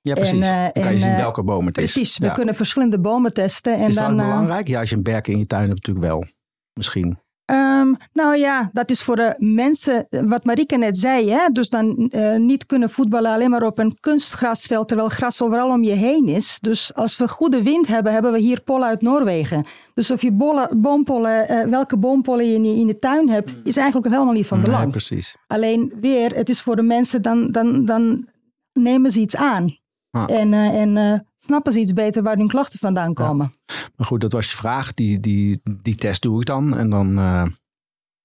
ja, 0.00 0.14
precies. 0.14 0.44
en, 0.44 0.52
eh, 0.52 0.62
dan 0.62 0.72
kan 0.72 0.82
je 0.82 0.88
en, 0.88 1.00
zien 1.00 1.10
eh, 1.10 1.16
welke 1.18 1.42
boom 1.42 1.66
het 1.66 1.78
is. 1.78 1.92
Precies, 1.92 2.18
we 2.18 2.26
Ja. 2.26 2.32
kunnen 2.32 2.54
verschillende 2.54 3.00
bomen 3.00 3.32
testen. 3.32 3.74
En 3.74 3.86
is 3.86 3.94
dat 3.94 4.04
dan, 4.06 4.16
belangrijk? 4.16 4.68
Ja, 4.68 4.80
als 4.80 4.90
je 4.90 4.96
een 4.96 5.02
berk 5.02 5.28
in 5.28 5.38
je 5.38 5.46
tuin 5.46 5.68
hebt 5.68 5.86
natuurlijk 5.86 6.06
wel. 6.06 6.24
Misschien. 6.72 7.18
Ehm, 7.46 7.92
nou 8.12 8.36
ja, 8.36 8.70
dat 8.72 8.90
is 8.90 9.02
voor 9.02 9.16
de 9.16 9.34
mensen, 9.38 10.06
wat 10.10 10.44
Marike 10.44 10.76
net 10.76 10.98
zei. 10.98 11.30
Hè? 11.30 11.48
Dus 11.48 11.68
dan 11.68 12.08
eh, 12.10 12.36
niet 12.36 12.66
kunnen 12.66 12.90
voetballen 12.90 13.32
alleen 13.32 13.50
maar 13.50 13.62
op 13.62 13.78
een 13.78 13.96
kunstgrasveld, 14.00 14.88
terwijl 14.88 15.08
gras 15.08 15.42
overal 15.42 15.70
om 15.70 15.82
je 15.82 15.92
heen 15.92 16.28
is. 16.28 16.58
Dus 16.60 16.94
als 16.94 17.16
we 17.16 17.28
goede 17.28 17.62
wind 17.62 17.86
hebben, 17.86 18.12
hebben 18.12 18.32
we 18.32 18.38
hier 18.38 18.60
pollen 18.62 18.86
uit 18.88 19.02
Noorwegen. 19.02 19.64
Dus 19.94 20.10
of 20.10 20.22
je 20.22 20.32
bollen, 20.32 20.80
boompollen, 20.80 21.48
eh, 21.48 21.66
welke 21.66 21.96
boompollen 21.96 22.46
je 22.48 22.54
in, 22.54 22.64
je 22.64 22.80
in 22.80 22.86
de 22.86 22.96
tuin 22.98 23.28
hebt, 23.28 23.54
is 23.64 23.76
eigenlijk 23.76 24.12
helemaal 24.12 24.32
niet 24.34 24.46
van 24.46 24.58
Nee, 24.58 24.66
belang. 24.66 24.90
precies. 24.90 25.36
Alleen 25.46 25.92
weer, 26.00 26.34
het 26.34 26.48
is 26.48 26.62
voor 26.62 26.76
de 26.76 26.82
mensen, 26.82 27.22
dan, 27.22 27.50
dan, 27.50 27.84
dan 27.84 28.26
nemen 28.72 29.10
ze 29.10 29.20
iets 29.20 29.36
aan. 29.36 29.76
Ah. 30.16 30.30
En, 30.40 30.52
eh, 30.52 30.80
en 30.80 30.96
eh, 30.96 31.18
snappen 31.36 31.72
ze 31.72 31.80
iets 31.80 31.92
beter 31.92 32.22
waar 32.22 32.36
hun 32.36 32.48
klachten 32.48 32.78
vandaan 32.78 33.14
komen. 33.14 33.52
Maar 33.96 34.06
goed, 34.06 34.20
dat 34.20 34.32
was 34.32 34.50
je 34.50 34.56
vraag. 34.56 34.94
Die, 34.94 35.20
die, 35.20 35.60
die 35.82 35.94
test 35.94 36.22
doe 36.22 36.40
ik 36.40 36.46
dan. 36.46 36.78
En 36.78 36.90
dan, 36.90 37.08
eh, 37.18 37.46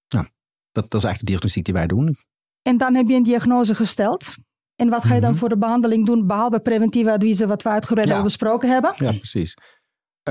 ja, 0.07 0.29
dat, 0.71 0.89
dat 0.89 0.93
is 0.93 1.03
eigenlijk 1.03 1.19
de 1.19 1.25
diagnostiek 1.25 1.65
die 1.65 1.73
wij 1.73 1.87
doen. 1.87 2.15
En 2.61 2.77
dan 2.77 2.95
heb 2.95 3.07
je 3.07 3.15
een 3.15 3.23
diagnose 3.23 3.75
gesteld. 3.75 4.35
En 4.75 4.89
wat 4.89 5.03
ga 5.03 5.13
je 5.15 5.21
dan 5.21 5.29
Mhm. 5.29 5.39
voor 5.39 5.49
de 5.49 5.57
behandeling 5.57 6.05
doen, 6.05 6.27
behalve 6.27 6.59
preventieve 6.59 7.11
adviezen, 7.11 7.47
wat 7.47 7.63
we 7.63 7.69
uitgebreid 7.69 8.07
Ja. 8.07 8.17
al 8.17 8.23
besproken 8.23 8.69
hebben? 8.69 8.91
Ja, 8.95 9.11
precies. 9.11 9.57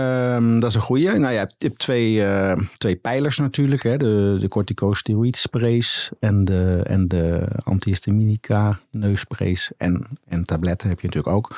Ehm, 0.01 0.61
dat 0.61 0.71
is 0.71 0.75
een 0.75 0.81
goeie. 0.81 1.11
Nou, 1.11 1.33
je 1.33 1.39
hebt, 1.39 1.79
twee, 1.79 2.25
eh, 2.25 2.59
twee 2.79 2.97
pijlers 2.97 3.39
natuurlijk. 3.39 3.83
Hè? 3.83 3.97
De, 3.97 4.37
de 4.41 4.49
corticosteroïdsprays 4.49 6.11
en 6.21 6.45
de, 6.45 6.81
en 6.85 7.09
de 7.09 7.49
antihistaminica 7.65 8.81
neusprays 8.91 9.73
en, 9.77 10.07
en 10.27 10.45
tabletten 10.45 10.89
heb 10.89 11.01
je 11.01 11.07
natuurlijk 11.07 11.35
ook. 11.35 11.57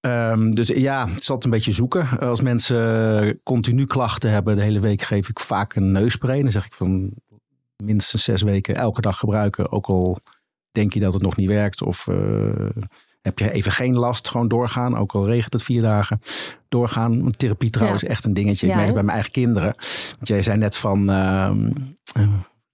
Ehm, 0.00 0.50
dus 0.50 0.68
ja, 0.68 1.08
het 1.08 1.18
altijd 1.18 1.44
een 1.44 1.50
beetje 1.50 1.72
zoeken. 1.72 2.18
Als 2.18 2.40
mensen 2.40 3.40
continu 3.42 3.86
klachten 3.86 4.30
hebben, 4.30 4.56
de 4.56 4.62
hele 4.62 4.80
week 4.80 5.02
geef 5.02 5.28
ik 5.28 5.40
vaak 5.40 5.74
een 5.74 5.92
neuspray. 5.92 6.42
Dan 6.42 6.50
zeg 6.50 6.66
ik 6.66 6.74
van 6.74 7.10
minstens 7.76 8.24
zes 8.24 8.42
weken 8.42 8.74
elke 8.74 9.00
dag 9.00 9.18
gebruiken. 9.18 9.72
Ook 9.72 9.86
al 9.86 10.18
denk 10.72 10.92
je 10.92 11.00
dat 11.00 11.12
het 11.12 11.22
nog 11.22 11.36
niet 11.36 11.48
werkt 11.48 11.82
of 11.82 12.08
eh, 12.08 12.68
heb 13.26 13.38
je 13.38 13.50
even 13.52 13.72
geen 13.72 13.94
last, 13.96 14.28
gewoon 14.28 14.48
doorgaan. 14.48 14.96
Ook 14.96 15.12
al 15.12 15.26
regent 15.26 15.52
het 15.52 15.62
vier 15.62 15.82
dagen, 15.82 16.18
doorgaan. 16.68 17.22
Want 17.22 17.38
therapie 17.38 17.70
trouwens 17.70 18.02
is 18.02 18.08
echt 18.08 18.24
een 18.24 18.34
dingetje. 18.34 18.66
Ik 18.66 18.72
Ja, 18.72 18.78
merk 18.78 18.88
het 18.88 18.96
hè? 18.96 19.04
bij 19.04 19.14
mijn 19.14 19.14
eigen 19.14 19.32
kinderen. 19.32 19.74
Want 20.14 20.28
jij 20.28 20.42
zei 20.42 20.58
net 20.58 20.76
van... 20.76 21.10
eh, 21.10 21.50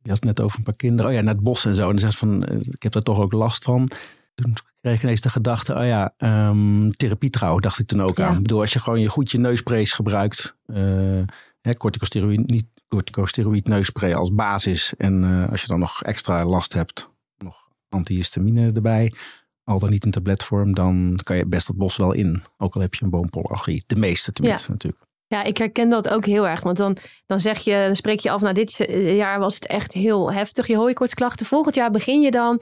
je 0.03 0.09
had 0.11 0.17
het 0.17 0.25
net 0.25 0.41
over 0.41 0.59
een 0.59 0.65
paar 0.65 0.77
kinderen. 0.77 1.11
Oh 1.11 1.17
ja, 1.17 1.23
naar 1.23 1.35
het 1.35 1.43
bos 1.43 1.65
en 1.65 1.75
zo. 1.75 1.83
En 1.83 1.89
dan 1.89 1.99
zegt 1.99 2.13
ze 2.13 2.19
van, 2.19 2.45
eh, 2.45 2.57
ik 2.61 2.83
heb 2.83 2.93
daar 2.93 3.03
toch 3.03 3.19
ook 3.19 3.33
last 3.33 3.65
van. 3.65 3.91
Toen 4.35 4.55
kreeg 4.81 4.95
ik 4.97 5.03
ineens 5.03 5.21
de 5.21 5.29
gedachte, 5.29 5.75
oh 5.75 5.85
ja, 5.85 6.15
ehm, 6.17 6.91
therapie 6.91 7.31
trouw, 7.31 7.59
dacht 7.59 7.79
ik 7.79 7.87
toen 7.87 8.03
ook 8.03 8.17
Ja. 8.19 8.27
aan. 8.27 8.37
Ik 8.37 8.43
bedoel, 8.43 8.61
als 8.61 8.73
je 8.73 8.79
gewoon 8.81 9.01
je 9.01 9.09
goed 9.09 9.31
je 9.31 9.39
neusprays 9.39 9.93
gebruikt, 9.93 10.57
eh 10.67 10.77
hè, 11.61 11.75
corticosteroïd, 11.77 12.51
niet 12.51 12.67
corticosteroïd 12.89 13.67
neuspray 13.69 14.15
als 14.15 14.35
basis. 14.35 14.95
En 14.97 15.47
als 15.51 15.61
je 15.63 15.67
dan 15.67 15.79
nog 15.79 16.03
extra 16.03 16.45
last 16.45 16.73
hebt, 16.73 17.11
nog 17.39 17.69
antihistamine 17.89 18.73
erbij, 18.73 19.13
al 19.65 19.79
dan 19.79 19.91
niet 19.91 20.05
in 20.05 20.11
tabletvorm, 20.11 20.75
dan 20.75 21.19
kan 21.23 21.37
je 21.37 21.47
best 21.47 21.67
het 21.67 21.77
bos 21.77 21.97
wel 21.97 22.13
in. 22.13 22.43
Ook 22.59 22.75
al 22.75 22.81
heb 22.81 22.95
je 22.95 23.05
een 23.05 23.11
boompollenallergie. 23.11 23.85
De 23.87 23.97
meeste 23.97 24.33
tenminste 24.33 24.71
natuurlijk. 24.71 25.03
Ja, 25.27 25.43
ik 25.43 25.59
herken 25.59 25.89
dat 25.89 26.09
ook 26.09 26.25
heel 26.27 26.49
erg. 26.49 26.61
Want 26.61 26.77
dan, 26.77 26.97
dan 27.27 27.41
zeg 27.41 27.59
je, 27.59 27.85
dan 27.87 27.97
spreek 27.97 28.21
je 28.21 28.31
af, 28.31 28.41
nou 28.41 28.55
dit 28.55 28.77
jaar 29.17 29.39
was 29.39 29.55
het 29.55 29.67
echt 29.67 29.93
heel 29.93 30.33
heftig. 30.33 30.67
Je 30.67 30.77
hooikoortsklachten. 30.77 31.47
Volgend 31.47 31.75
jaar 31.75 31.91
begin 31.91 32.21
je 32.21 32.31
dan 32.31 32.61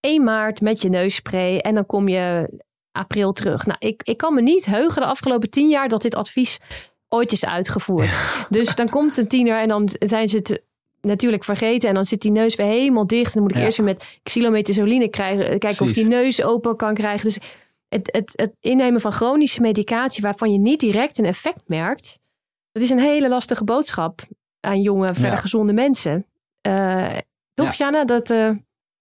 1 0.00 0.24
maart 0.24 0.60
met 0.60 0.82
je 0.82 0.88
neusspray. 0.88 1.58
En 1.58 1.74
dan 1.74 1.86
kom 1.86 2.08
je 2.08 2.50
april 2.92 3.32
terug. 3.32 3.66
Nou, 3.66 3.78
ik, 3.78 4.02
ik 4.02 4.16
kan 4.16 4.34
me 4.34 4.42
niet 4.42 4.66
heugen 4.66 5.02
de 5.02 5.08
afgelopen 5.08 5.50
tien 5.50 5.68
jaar 5.68 5.88
dat 5.88 6.02
dit 6.02 6.14
advies 6.14 6.58
ooit 7.08 7.32
is 7.32 7.44
uitgevoerd. 7.44 8.10
Dus 8.48 8.74
dan 8.74 8.88
komt 8.88 9.16
een 9.16 9.28
tiener 9.28 9.58
en 9.58 9.68
dan 9.68 9.90
zijn 9.98 10.28
ze 10.28 10.36
het 10.36 10.62
natuurlijk 11.00 11.44
vergeten. 11.44 11.88
En 11.88 11.94
dan 11.94 12.04
zit 12.06 12.20
die 12.20 12.30
neus 12.30 12.54
weer 12.54 12.66
helemaal 12.66 13.06
dicht. 13.06 13.26
En 13.26 13.32
dan 13.32 13.42
moet 13.42 13.50
ik 13.50 13.56
Ja. 13.58 13.64
eerst 13.64 13.76
weer 13.76 13.86
met 13.86 14.18
xylometazoline 14.22 15.08
krijgen, 15.08 15.58
kijken 15.58 15.86
of 15.86 15.92
die 15.92 16.06
neus 16.06 16.42
open 16.42 16.76
kan 16.76 16.94
krijgen. 16.94 17.24
Dus 17.26 17.38
het, 17.88 18.08
het, 18.12 18.32
het 18.36 18.52
innemen 18.60 19.00
van 19.00 19.12
chronische 19.12 19.60
medicatie 19.60 20.22
waarvan 20.22 20.52
je 20.52 20.58
niet 20.58 20.80
direct 20.80 21.18
een 21.18 21.24
effect 21.24 21.62
merkt. 21.66 22.18
dat 22.72 22.82
is 22.82 22.90
een 22.90 23.00
hele 23.00 23.28
lastige 23.28 23.64
boodschap 23.64 24.20
aan 24.60 24.80
jonge, 24.80 25.06
verder 25.06 25.30
Ja. 25.30 25.36
gezonde 25.36 25.72
mensen. 25.72 26.24
Eh 26.60 27.06
toch, 27.54 27.66
Ja. 27.66 27.72
Shanna? 27.72 28.04
Dat, 28.04 28.30
eh, 28.30 28.50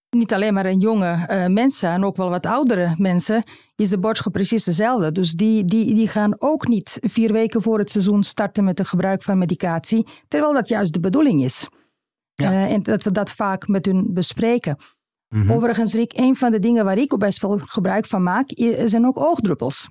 Niet 0.10 0.34
alleen 0.34 0.54
maar 0.54 0.66
een 0.66 0.80
jonge 0.80 1.26
eh, 1.28 1.46
mensen 1.46 1.90
en 1.92 2.06
ook 2.06 2.16
wel 2.16 2.30
wat 2.30 2.46
oudere 2.46 2.96
mensen 2.98 3.44
is 3.76 3.90
de 3.90 4.00
boodschap 4.00 4.34
precies 4.34 4.64
dezelfde. 4.64 5.12
Dus 5.12 5.32
die, 5.32 5.66
die, 5.66 5.94
die 5.96 6.08
gaan 6.08 6.36
ook 6.40 6.68
niet 6.68 6.98
vier 7.02 7.34
weken 7.34 7.62
voor 7.62 7.80
het 7.80 7.90
seizoen 7.92 8.24
starten 8.24 8.64
met 8.64 8.78
het 8.78 8.88
gebruik 8.88 9.24
van 9.24 9.38
medicatie, 9.38 10.08
terwijl 10.28 10.54
dat 10.54 10.68
juist 10.68 10.94
de 10.94 11.00
bedoeling 11.00 11.44
is. 11.44 11.68
Ja. 12.42 12.52
Eh, 12.52 12.72
en 12.72 12.84
dat 12.84 13.04
we 13.04 13.12
dat 13.12 13.32
vaak 13.32 13.68
met 13.68 13.86
hun 13.86 14.14
bespreken. 14.14 14.76
Mhm. 15.30 15.52
Overigens, 15.52 15.94
Rick, 15.94 16.14
een 16.16 16.36
van 16.36 16.52
de 16.52 16.60
dingen 16.60 16.86
waar 16.86 16.98
ik 16.98 17.14
ook 17.14 17.20
best 17.20 17.40
veel 17.40 17.60
gebruik 17.66 18.06
van 18.06 18.24
maak, 18.24 18.52
zijn 18.86 19.06
ook 19.06 19.20
oogdruppels. 19.20 19.88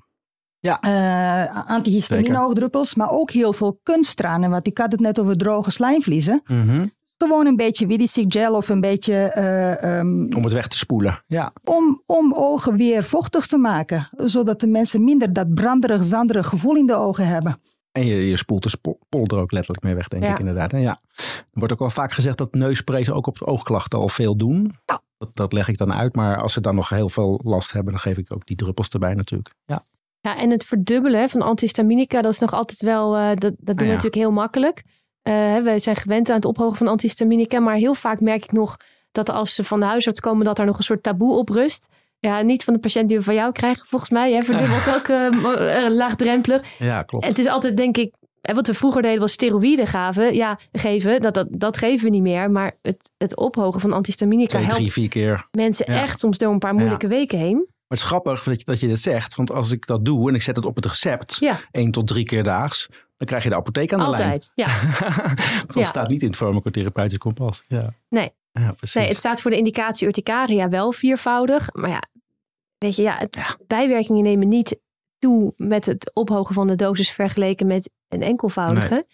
Ja. 0.60 0.80
Eh, 0.80 1.68
antihistamine 1.68 2.40
oogdruppels, 2.40 2.94
maar 2.94 3.10
ook 3.10 3.30
heel 3.30 3.52
veel 3.52 3.80
kunsttranen. 3.82 4.50
Want 4.50 4.66
ik 4.66 4.78
had 4.78 4.92
het 4.92 5.00
net 5.00 5.18
over 5.18 5.36
droge 5.36 5.70
slijmvliezen. 5.70 6.42
Mhm. 6.46 6.86
Gewoon 7.18 7.46
een 7.46 7.56
beetje 7.56 7.86
Vidicic 7.86 8.32
gel 8.32 8.54
of 8.54 8.68
een 8.68 8.80
beetje 8.80 9.14
eh, 9.14 9.98
ehm, 9.98 10.34
Om 10.34 10.44
het 10.44 10.52
weg 10.52 10.68
te 10.68 10.76
spoelen. 10.76 11.22
Ja. 11.26 11.52
om, 11.64 12.02
om 12.06 12.32
ogen 12.34 12.76
weer 12.76 13.04
vochtig 13.04 13.46
te 13.46 13.56
maken. 13.56 14.08
Zodat 14.16 14.60
de 14.60 14.66
mensen 14.66 15.04
minder 15.04 15.32
dat 15.32 15.54
branderig, 15.54 16.04
zanderig 16.04 16.46
gevoel 16.46 16.76
in 16.76 16.86
de 16.86 16.94
ogen 16.94 17.26
hebben. 17.26 17.56
En 17.96 18.06
je, 18.06 18.28
je 18.28 18.36
spoelt 18.36 18.62
de 18.62 18.96
polder 19.08 19.36
er 19.36 19.42
ook 19.42 19.52
letterlijk 19.52 19.84
mee 19.84 19.94
weg, 19.94 20.08
denk 20.08 20.24
Ja. 20.24 20.30
ik 20.30 20.38
inderdaad. 20.38 20.72
En 20.72 20.80
ja, 20.80 21.00
er 21.16 21.44
wordt 21.52 21.72
ook 21.72 21.78
wel 21.78 21.90
vaak 21.90 22.12
gezegd 22.12 22.38
dat 22.38 22.54
neussprays 22.54 23.10
ook 23.10 23.26
op 23.26 23.42
oogklachten 23.42 23.98
al 23.98 24.08
veel 24.08 24.36
doen. 24.36 24.72
Dat, 25.18 25.30
dat 25.34 25.52
leg 25.52 25.68
ik 25.68 25.78
dan 25.78 25.92
uit. 25.92 26.14
Maar 26.14 26.42
als 26.42 26.52
ze 26.52 26.60
dan 26.60 26.74
nog 26.74 26.88
heel 26.88 27.08
veel 27.08 27.40
last 27.44 27.72
hebben, 27.72 27.92
dan 27.92 28.00
geef 28.00 28.18
ik 28.18 28.32
ook 28.32 28.46
die 28.46 28.56
druppels 28.56 28.88
erbij 28.88 29.14
natuurlijk. 29.14 29.54
Ja. 29.66 29.84
ja, 30.20 30.38
en 30.38 30.50
het 30.50 30.64
verdubbelen 30.64 31.28
van 31.28 31.42
antihistaminica, 31.42 32.22
dat 32.22 32.32
is 32.32 32.38
nog 32.38 32.52
altijd 32.52 32.80
wel, 32.80 33.16
eh, 33.16 33.28
dat, 33.28 33.40
dat 33.40 33.54
doen 33.58 33.76
we 33.76 33.84
ja. 33.84 33.88
natuurlijk 33.88 34.14
heel 34.14 34.32
makkelijk. 34.32 34.82
Eh, 35.22 35.32
we 35.56 35.74
zijn 35.78 35.96
gewend 35.96 36.28
aan 36.28 36.36
het 36.36 36.44
ophogen 36.44 36.76
van 36.76 36.88
antihistaminica, 36.88 37.60
maar 37.60 37.74
heel 37.74 37.94
vaak 37.94 38.20
merk 38.20 38.44
ik 38.44 38.52
nog 38.52 38.76
dat 39.12 39.30
als 39.30 39.54
ze 39.54 39.64
van 39.64 39.80
de 39.80 39.86
huisarts 39.86 40.20
komen, 40.20 40.44
dat 40.44 40.58
er 40.58 40.66
nog 40.66 40.78
een 40.78 40.84
soort 40.84 41.02
taboe 41.02 41.36
op 41.36 41.48
rust. 41.48 41.88
Ja, 42.18 42.40
niet 42.40 42.64
van 42.64 42.74
de 42.74 42.80
patiënt 42.80 43.08
die 43.08 43.18
we 43.18 43.24
van 43.24 43.34
jou 43.34 43.52
krijgen, 43.52 43.86
volgens 43.86 44.10
mij. 44.10 44.32
Hè, 44.32 44.42
verdubbelt 44.42 44.88
ook 44.96 45.08
eh, 45.08 45.86
laagdrempelig. 45.90 46.62
ja, 46.78 47.02
klopt. 47.02 47.24
Het 47.26 47.38
is 47.38 47.46
altijd, 47.46 47.76
denk 47.76 47.96
ik, 47.96 48.14
wat 48.54 48.66
we 48.66 48.74
vroeger 48.74 49.02
deden 49.02 49.20
was 49.20 49.32
steroïden 49.32 49.86
gaven. 49.86 50.34
Ja, 50.34 50.58
geven, 50.72 51.20
dat, 51.20 51.34
dat, 51.34 51.46
dat 51.50 51.76
geven 51.78 52.04
we 52.04 52.10
niet 52.10 52.22
meer. 52.22 52.50
Maar 52.50 52.72
het, 52.82 53.10
het 53.18 53.36
ophogen 53.36 53.80
van 53.80 53.92
antihistaminica 53.92 54.48
Twee, 54.48 54.62
helpt 54.64 54.76
drie, 54.78 54.92
vier 54.92 55.08
keer. 55.08 55.46
mensen 55.50 55.92
Ja. 55.92 56.02
echt 56.02 56.20
soms 56.20 56.38
door 56.38 56.52
een 56.52 56.58
paar 56.58 56.74
moeilijke 56.74 57.06
weken 57.08 57.38
heen. 57.38 57.54
Maar 57.56 57.98
het 57.98 57.98
is 57.98 58.04
grappig 58.04 58.42
dat 58.42 58.58
je, 58.58 58.64
dat 58.64 58.80
je 58.80 58.88
dit 58.88 59.00
zegt. 59.00 59.34
Want 59.34 59.50
als 59.50 59.70
ik 59.70 59.86
dat 59.86 60.04
doe 60.04 60.28
en 60.28 60.34
ik 60.34 60.42
zet 60.42 60.56
het 60.56 60.64
op 60.64 60.76
het 60.76 60.86
recept, 60.86 61.36
Ja, 61.40 61.58
één 61.70 61.90
tot 61.90 62.06
drie 62.06 62.24
keer 62.24 62.42
daags, 62.42 62.86
dan 63.16 63.26
krijg 63.26 63.42
je 63.42 63.48
de 63.48 63.54
apotheek 63.54 63.92
aan 63.92 63.98
de 63.98 64.04
altijd. 64.04 64.52
Ja. 64.54 64.66
lijn. 64.80 65.36
dat 65.66 65.74
Ja. 65.74 65.84
staat 65.84 66.08
niet 66.08 66.20
in 66.22 66.26
het 66.28 66.36
farmacotherapeutisch 66.36 67.18
kompas. 67.18 67.62
Ja. 67.68 67.94
Nee. 68.08 68.30
Ja, 68.60 68.72
precies. 68.72 68.94
Nee, 68.94 69.08
het 69.08 69.16
staat 69.16 69.40
voor 69.40 69.50
de 69.50 69.56
indicatie 69.56 70.06
urticaria 70.06 70.68
wel 70.68 70.92
viervoudig. 70.92 71.68
Maar 71.72 71.90
ja, 71.90 72.02
weet 72.78 72.96
je, 72.96 73.02
ja, 73.02 73.16
het, 73.18 73.56
bijwerkingen 73.66 74.22
nemen 74.22 74.48
niet 74.48 74.80
toe 75.18 75.52
met 75.56 75.86
het 75.86 76.10
ophogen 76.14 76.54
van 76.54 76.66
de 76.66 76.74
dosis 76.74 77.10
vergeleken 77.10 77.66
met 77.66 77.90
een 78.08 78.22
enkelvoudige. 78.22 79.06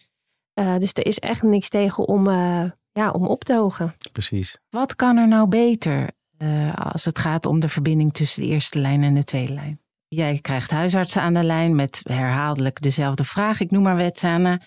Eh, 0.55 0.77
dus 0.77 0.93
er 0.93 1.07
is 1.07 1.19
echt 1.19 1.43
niks 1.43 1.69
tegen 1.69 2.09
om, 2.09 2.29
eh, 2.29 2.65
ja, 2.93 3.11
om 3.11 3.27
op 3.27 3.45
te 3.45 3.55
hogen. 3.55 3.95
precies. 4.13 4.59
Wat 4.71 4.97
kan 4.97 5.17
er 5.17 5.29
nou 5.29 5.49
beter 5.49 6.11
eh, 6.37 6.75
als 6.75 7.05
het 7.05 7.19
gaat 7.19 7.47
om 7.47 7.61
de 7.61 7.69
verbinding 7.69 8.13
tussen 8.13 8.43
de 8.43 8.49
eerste 8.49 8.79
lijn 8.79 9.03
en 9.03 9.15
de 9.15 9.25
tweede 9.25 9.53
lijn? 9.53 9.81
Jij 10.09 10.39
krijgt 10.39 10.71
huisartsen 10.71 11.23
aan 11.23 11.35
de 11.35 11.45
lijn 11.45 11.75
met 11.75 12.01
herhaaldelijk 12.03 12.83
dezelfde 12.83 13.25
vraag. 13.25 13.61
Ik 13.61 13.71
noem 13.71 13.83
maar 13.83 13.97
Wetsana. 13.97 14.61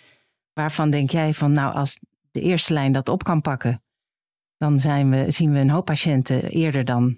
Waarvan 0.54 0.90
denk 0.90 1.10
jij 1.10 1.34
van, 1.34 1.52
nou, 1.54 1.76
als 1.76 2.00
de 2.32 2.42
eerste 2.42 2.74
lijn 2.74 2.92
dat 2.92 3.10
op 3.10 3.24
kan 3.24 3.42
pakken, 3.42 3.84
dan 4.66 4.80
zijn 4.80 5.10
we, 5.10 5.32
zien 5.32 5.52
we 5.52 5.60
een 5.60 5.70
hoop 5.70 5.86
patiënten 5.86 6.44
eerder 6.44 6.86
dan 6.86 7.18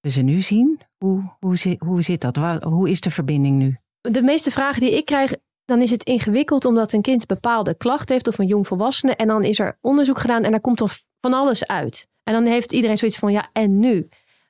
we 0.00 0.10
ze 0.10 0.22
nu 0.22 0.38
zien. 0.38 0.80
Hoe, 0.98 1.22
hoe, 1.40 1.56
zit, 1.56 1.80
hoe 1.80 2.02
zit 2.02 2.20
dat? 2.20 2.36
Wa- 2.36 2.60
Hoe 2.62 2.90
is 2.90 3.00
de 3.00 3.10
verbinding 3.10 3.58
nu? 3.58 3.76
De 4.00 4.22
meeste 4.22 4.50
vragen 4.50 4.80
die 4.80 4.96
ik 4.96 5.04
krijg, 5.04 5.34
dan 5.64 5.80
is 5.82 5.90
het 5.90 6.04
ingewikkeld 6.04 6.64
omdat 6.64 6.92
een 6.92 7.02
kind 7.02 7.26
bepaalde 7.26 7.74
klachten 7.74 8.12
heeft 8.14 8.28
of 8.28 8.38
een 8.38 8.46
jong 8.46 8.66
volwassene. 8.66 9.14
En 9.14 9.26
dan 9.26 9.44
is 9.44 9.58
er 9.58 9.78
onderzoek 9.80 10.18
gedaan 10.18 10.44
en 10.44 10.50
daar 10.50 10.60
komt 10.60 10.78
dan 10.78 10.88
van 11.20 11.32
alles 11.32 11.66
uit. 11.66 12.08
En 12.22 12.32
dan 12.32 12.44
heeft 12.44 12.72
iedereen 12.72 12.98
zoiets 12.98 13.18
van, 13.18 13.32
ja, 13.32 13.48
en 13.52 13.78
nu? 13.78 14.08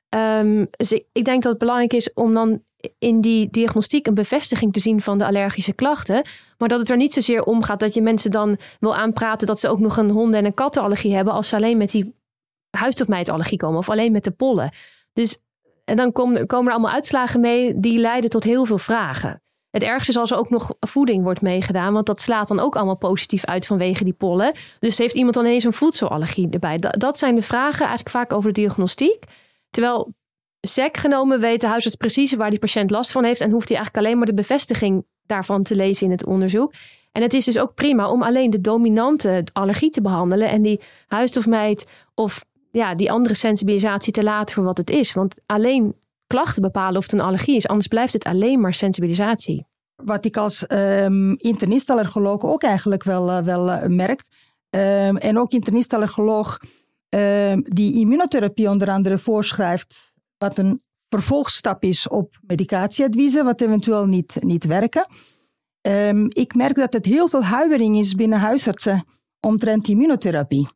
Ehm, 0.09 0.65
dus 0.71 0.91
ik, 0.91 1.05
ik 1.11 1.25
denk 1.25 1.41
dat 1.43 1.51
het 1.51 1.59
belangrijk 1.59 1.93
is 1.93 2.13
om 2.13 2.33
dan 2.33 2.63
in 2.99 3.21
die 3.21 3.49
diagnostiek 3.49 4.07
een 4.07 4.13
bevestiging 4.13 4.73
te 4.73 4.79
zien 4.79 5.01
van 5.01 5.17
de 5.17 5.25
allergische 5.25 5.73
klachten. 5.73 6.23
Maar 6.57 6.69
dat 6.69 6.79
het 6.79 6.89
er 6.89 6.97
niet 6.97 7.13
zozeer 7.13 7.43
om 7.43 7.63
gaat 7.63 7.79
dat 7.79 7.93
je 7.93 8.01
mensen 8.01 8.31
dan 8.31 8.57
wil 8.79 8.95
aanpraten 8.95 9.47
dat 9.47 9.59
ze 9.59 9.67
ook 9.69 9.79
nog 9.79 9.97
een 9.97 10.09
honden- 10.09 10.39
en 10.39 10.45
een 10.45 10.53
kattenallergie 10.53 11.15
hebben 11.15 11.33
als 11.33 11.47
ze 11.47 11.55
alleen 11.55 11.77
met 11.77 11.91
die 11.91 12.13
huisstofmijtallergie 12.75 13.57
komen 13.57 13.77
of 13.77 13.89
alleen 13.89 14.11
met 14.11 14.23
de 14.23 14.31
pollen. 14.31 14.71
Dus 15.13 15.39
en 15.85 15.95
dan 15.95 16.11
komen, 16.11 16.47
komen 16.47 16.67
er 16.67 16.73
allemaal 16.73 16.93
uitslagen 16.93 17.39
mee 17.39 17.79
die 17.79 17.99
leiden 17.99 18.29
tot 18.29 18.43
heel 18.43 18.65
veel 18.65 18.77
vragen. 18.77 19.41
Het 19.69 19.83
ergste 19.83 20.11
is 20.11 20.17
als 20.17 20.31
er 20.31 20.37
ook 20.37 20.49
nog 20.49 20.73
voeding 20.79 21.23
wordt 21.23 21.41
meegedaan, 21.41 21.93
want 21.93 22.05
dat 22.05 22.21
slaat 22.21 22.47
dan 22.47 22.59
ook 22.59 22.75
allemaal 22.75 22.97
positief 22.97 23.45
uit 23.45 23.65
vanwege 23.65 24.03
die 24.03 24.13
pollen. 24.13 24.53
Dus 24.79 24.97
heeft 24.97 25.15
iemand 25.15 25.35
dan 25.35 25.45
ineens 25.45 25.63
een 25.63 25.73
voedselallergie 25.73 26.49
erbij? 26.49 26.77
Dat, 26.77 27.19
zijn 27.19 27.35
de 27.35 27.41
vragen 27.41 27.79
eigenlijk 27.79 28.09
vaak 28.09 28.33
over 28.33 28.53
de 28.53 28.61
diagnostiek. 28.61 29.23
Terwijl 29.69 30.13
sec 30.61 30.97
genomen 30.97 31.39
weet 31.39 31.61
de 31.61 31.67
huisarts 31.67 31.97
precies 31.97 32.33
waar 32.33 32.49
die 32.49 32.59
patiënt 32.59 32.91
last 32.91 33.11
van 33.11 33.23
heeft 33.23 33.41
en 33.41 33.51
hoeft 33.51 33.67
hij 33.67 33.77
eigenlijk 33.77 34.05
alleen 34.05 34.17
maar 34.17 34.27
de 34.27 34.41
bevestiging 34.41 35.05
daarvan 35.25 35.63
te 35.63 35.75
lezen 35.75 36.05
in 36.05 36.11
het 36.11 36.25
onderzoek. 36.25 36.73
En 37.11 37.21
het 37.21 37.33
is 37.33 37.45
dus 37.45 37.57
ook 37.57 37.73
prima 37.73 38.09
om 38.09 38.23
alleen 38.23 38.49
de 38.49 38.61
dominante 38.61 39.43
allergie 39.53 39.89
te 39.89 40.01
behandelen 40.01 40.49
en 40.49 40.61
die 40.61 40.81
huisstofmijt 41.07 41.85
of 42.13 42.45
ja, 42.75 42.95
die 42.95 43.11
andere 43.11 43.35
sensibilisatie 43.35 44.13
te 44.13 44.23
laten 44.23 44.55
voor 44.55 44.63
wat 44.63 44.77
het 44.77 44.89
is. 44.89 45.13
Want 45.13 45.41
alleen 45.45 45.95
klachten 46.27 46.61
bepalen 46.61 46.97
of 46.97 47.03
het 47.03 47.13
een 47.13 47.25
allergie 47.25 47.55
is. 47.55 47.67
Anders 47.67 47.87
blijft 47.87 48.13
het 48.13 48.23
alleen 48.23 48.59
maar 48.59 48.73
sensibilisatie. 48.73 49.65
Wat 49.95 50.25
ik 50.25 50.37
als 50.37 50.67
ehm 50.67 51.31
internist-allergoloog 51.31 52.43
ook 52.43 52.63
eigenlijk 52.63 53.03
wel, 53.03 53.31
eh, 53.31 53.43
wel 53.43 53.71
eh, 53.71 53.89
merk. 53.89 54.23
Ehm, 54.69 55.15
en 55.15 55.37
ook 55.37 55.51
internist-allergoloog 55.51 56.59
ehm, 57.09 57.59
die 57.61 57.93
immunotherapie 57.93 58.69
onder 58.69 58.89
andere 58.89 59.17
voorschrijft. 59.17 60.13
Wat 60.37 60.57
een 60.57 60.81
vervolgstap 61.09 61.83
is 61.83 62.07
op 62.07 62.39
medicatieadviezen, 62.41 63.45
wat 63.45 63.61
eventueel 63.61 64.05
niet, 64.05 64.35
niet 64.39 64.65
werken. 64.65 65.07
Ik 66.29 66.55
merk 66.55 66.75
dat 66.75 66.93
het 66.93 67.05
heel 67.05 67.27
veel 67.27 67.43
huivering 67.43 67.97
is 67.97 68.15
binnen 68.15 68.39
huisartsen 68.39 69.05
omtrent 69.39 69.87
immunotherapie. 69.87 70.67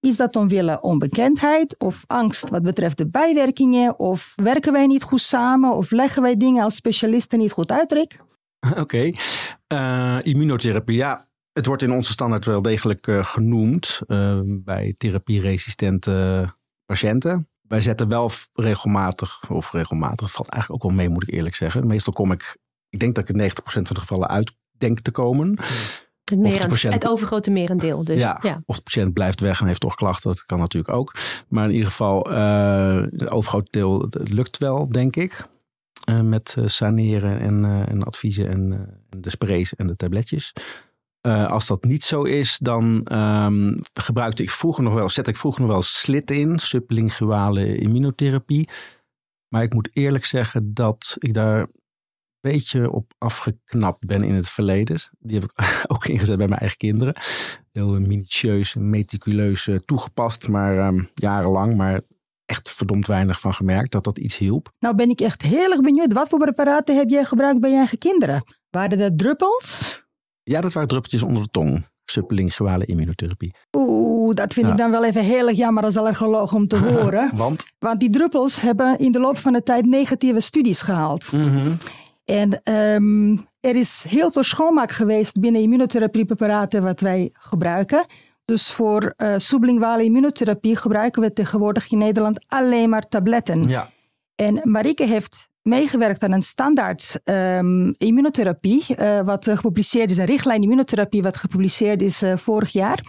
Is 0.00 0.16
dat 0.16 0.36
omwille 0.36 0.80
onbekendheid 0.80 1.78
of 1.78 2.04
angst 2.06 2.48
wat 2.48 2.62
betreft 2.62 2.96
de 2.96 3.08
bijwerkingen? 3.08 3.98
Of 3.98 4.32
werken 4.36 4.72
wij 4.72 4.86
niet 4.86 5.02
goed 5.02 5.20
samen? 5.20 5.72
Of 5.72 5.90
leggen 5.90 6.22
wij 6.22 6.36
dingen 6.36 6.64
als 6.64 6.74
specialisten 6.74 7.38
niet 7.38 7.52
goed 7.52 7.72
uit, 7.72 7.92
Rick? 7.92 8.20
Oké. 8.82 9.10
Eh, 9.66 10.18
immunotherapie, 10.22 10.96
ja. 10.96 11.24
Het 11.52 11.66
wordt 11.66 11.82
in 11.82 11.92
onze 11.92 12.12
standaard 12.12 12.44
wel 12.44 12.62
degelijk 12.62 13.06
eh, 13.06 13.24
genoemd 13.24 14.00
eh, 14.06 14.40
bij 14.44 14.94
therapieresistente 14.98 16.44
patiënten. 16.84 17.48
Wij 17.68 17.80
zetten 17.80 18.08
wel 18.08 18.30
regelmatig, 18.52 19.50
of 19.50 19.72
regelmatig, 19.72 20.20
het 20.20 20.30
valt 20.30 20.48
eigenlijk 20.48 20.84
ook 20.84 20.90
wel 20.90 20.98
mee, 20.98 21.08
moet 21.08 21.22
ik 21.22 21.34
eerlijk 21.34 21.54
zeggen. 21.54 21.86
Meestal 21.86 22.12
kom 22.12 22.32
ik, 22.32 22.56
ik 22.88 22.98
denk 22.98 23.14
dat 23.14 23.28
ik 23.28 23.36
in 23.36 23.50
90% 23.50 23.54
van 23.64 23.82
de 23.82 23.94
gevallen 23.94 24.28
uit 24.28 24.52
denk 24.78 25.00
te 25.00 25.10
komen. 25.10 25.58
Het, 26.30 26.38
merend- 26.38 26.62
de 26.62 26.68
patiënt- 26.68 26.94
het 26.94 27.08
overgrote 27.08 27.50
merendeel. 27.50 28.04
Dus, 28.04 28.18
ja, 28.18 28.38
ja. 28.42 28.62
Of 28.66 28.76
de 28.76 28.82
patiënt 28.82 29.12
blijft 29.12 29.40
weg 29.40 29.60
en 29.60 29.66
heeft 29.66 29.80
toch 29.80 29.94
klachten, 29.94 30.30
dat 30.30 30.46
kan 30.46 30.58
natuurlijk 30.58 30.94
ook. 30.94 31.14
Maar 31.48 31.64
in 31.64 31.72
ieder 31.72 31.88
geval, 31.88 32.30
eh 32.32 33.02
het 33.02 33.30
overgrote 33.30 33.70
deel 33.70 34.00
het 34.00 34.32
lukt 34.32 34.58
wel, 34.58 34.88
denk 34.88 35.16
ik. 35.16 35.46
Eh, 36.04 36.20
met 36.20 36.54
eh, 36.58 36.66
saneren 36.66 37.40
en, 37.40 37.64
en 37.88 38.02
adviezen 38.02 38.48
en, 38.48 38.88
de 39.08 39.30
sprays 39.30 39.74
en 39.74 39.86
de 39.86 39.96
tabletjes. 39.96 40.52
Als 41.26 41.66
dat 41.66 41.84
niet 41.84 42.04
zo 42.04 42.22
is, 42.22 42.58
dan 42.58 43.04
ehm, 43.04 43.76
gebruikte 43.92 44.42
ik 44.42 44.50
vroeger 44.50 44.84
nog 44.84 44.94
wel, 44.94 45.08
zette 45.08 45.30
ik 45.30 45.36
vroeger 45.36 45.60
nog 45.60 45.70
wel 45.70 45.82
slit 45.82 46.30
in, 46.30 46.58
sublinguale 46.58 47.76
immunotherapie. 47.78 48.68
Maar 49.48 49.62
ik 49.62 49.74
moet 49.74 49.90
eerlijk 49.92 50.24
zeggen 50.24 50.74
dat 50.74 51.16
ik 51.18 51.34
daar 51.34 51.66
beetje 52.52 52.90
op 52.92 53.12
afgeknapt 53.18 54.06
ben 54.06 54.22
in 54.22 54.34
het 54.34 54.48
verleden. 54.48 55.00
Die 55.18 55.38
heb 55.38 55.44
ik 55.50 55.52
ook 55.92 56.06
ingezet 56.06 56.36
bij 56.36 56.46
mijn 56.48 56.60
eigen 56.60 56.78
kinderen. 56.78 57.14
Heel 57.72 57.88
minutieus 58.00 58.74
en 58.74 58.90
meticuleus 58.90 59.66
eh, 59.68 59.76
toegepast, 59.76 60.48
maar 60.48 60.78
ehm, 60.78 61.02
jarenlang. 61.14 61.76
Maar 61.76 62.00
echt 62.46 62.72
verdomd 62.72 63.06
weinig 63.06 63.40
van 63.40 63.54
gemerkt 63.54 63.92
dat 63.92 64.04
dat 64.04 64.18
iets 64.18 64.38
hielp. 64.38 64.72
Nou 64.78 64.94
ben 64.94 65.10
ik 65.10 65.20
echt 65.20 65.42
heel 65.42 65.70
erg 65.70 65.80
benieuwd. 65.80 66.12
Wat 66.12 66.28
voor 66.28 66.38
preparaten 66.38 66.96
heb 66.96 67.08
jij 67.08 67.24
gebruikt 67.24 67.60
bij 67.60 67.70
je 67.70 67.76
eigen 67.76 67.98
kinderen? 67.98 68.44
Waren 68.70 68.98
dat 68.98 69.18
druppels? 69.18 70.04
Ja, 70.42 70.60
dat 70.60 70.72
waren 70.72 70.88
druppeltjes 70.88 71.22
onder 71.22 71.42
de 71.42 71.48
tong. 71.50 71.84
Sublinguale 72.04 72.84
immunotherapie. 72.84 73.54
Oeh, 73.76 74.34
dat 74.34 74.52
vind 74.52 74.66
Ja. 74.66 74.72
ik 74.72 74.78
dan 74.78 74.90
wel 74.90 75.04
even 75.04 75.22
heel 75.22 75.48
erg 75.48 75.56
jammer 75.56 75.84
als 75.84 75.96
allergoloog 75.96 76.52
om 76.52 76.66
te 76.68 76.76
horen. 76.88 77.30
Want? 77.34 77.64
Want 77.78 78.00
die 78.00 78.10
druppels 78.10 78.60
hebben 78.60 78.98
in 78.98 79.12
de 79.12 79.18
loop 79.20 79.38
van 79.38 79.52
de 79.52 79.62
tijd 79.62 79.86
negatieve 79.86 80.40
studies 80.40 80.82
gehaald. 80.82 81.30
En 82.26 82.62
ehm, 82.62 83.36
er 83.60 83.76
is 83.76 84.04
heel 84.08 84.30
veel 84.30 84.42
schoonmaak 84.42 84.90
geweest 84.90 85.40
binnen 85.40 85.60
immunotherapiepreparaten 85.60 86.82
wat 86.82 87.00
wij 87.00 87.30
gebruiken. 87.32 88.06
Dus 88.44 88.70
voor 88.70 89.14
uh, 89.16 89.34
sublinguale 89.36 90.04
immunotherapie 90.04 90.76
gebruiken 90.76 91.22
we 91.22 91.32
tegenwoordig 91.32 91.90
in 91.90 91.98
Nederland 91.98 92.44
alleen 92.48 92.88
maar 92.88 93.08
tabletten. 93.08 93.68
Ja. 93.68 93.90
En 94.34 94.60
Marike 94.62 95.04
heeft 95.04 95.48
meegewerkt 95.62 96.22
aan 96.22 96.32
een 96.32 96.42
standaard 96.42 97.20
um, 97.24 97.94
immunotherapie, 97.98 98.84
uh, 98.88 99.20
wat 99.20 99.48
gepubliceerd 99.48 100.10
is, 100.10 100.18
een 100.18 100.24
richtlijn 100.24 100.62
immunotherapie, 100.62 101.22
wat 101.22 101.36
gepubliceerd 101.36 102.02
is 102.02 102.22
uh, 102.22 102.36
vorig 102.36 102.70
jaar. 102.72 103.00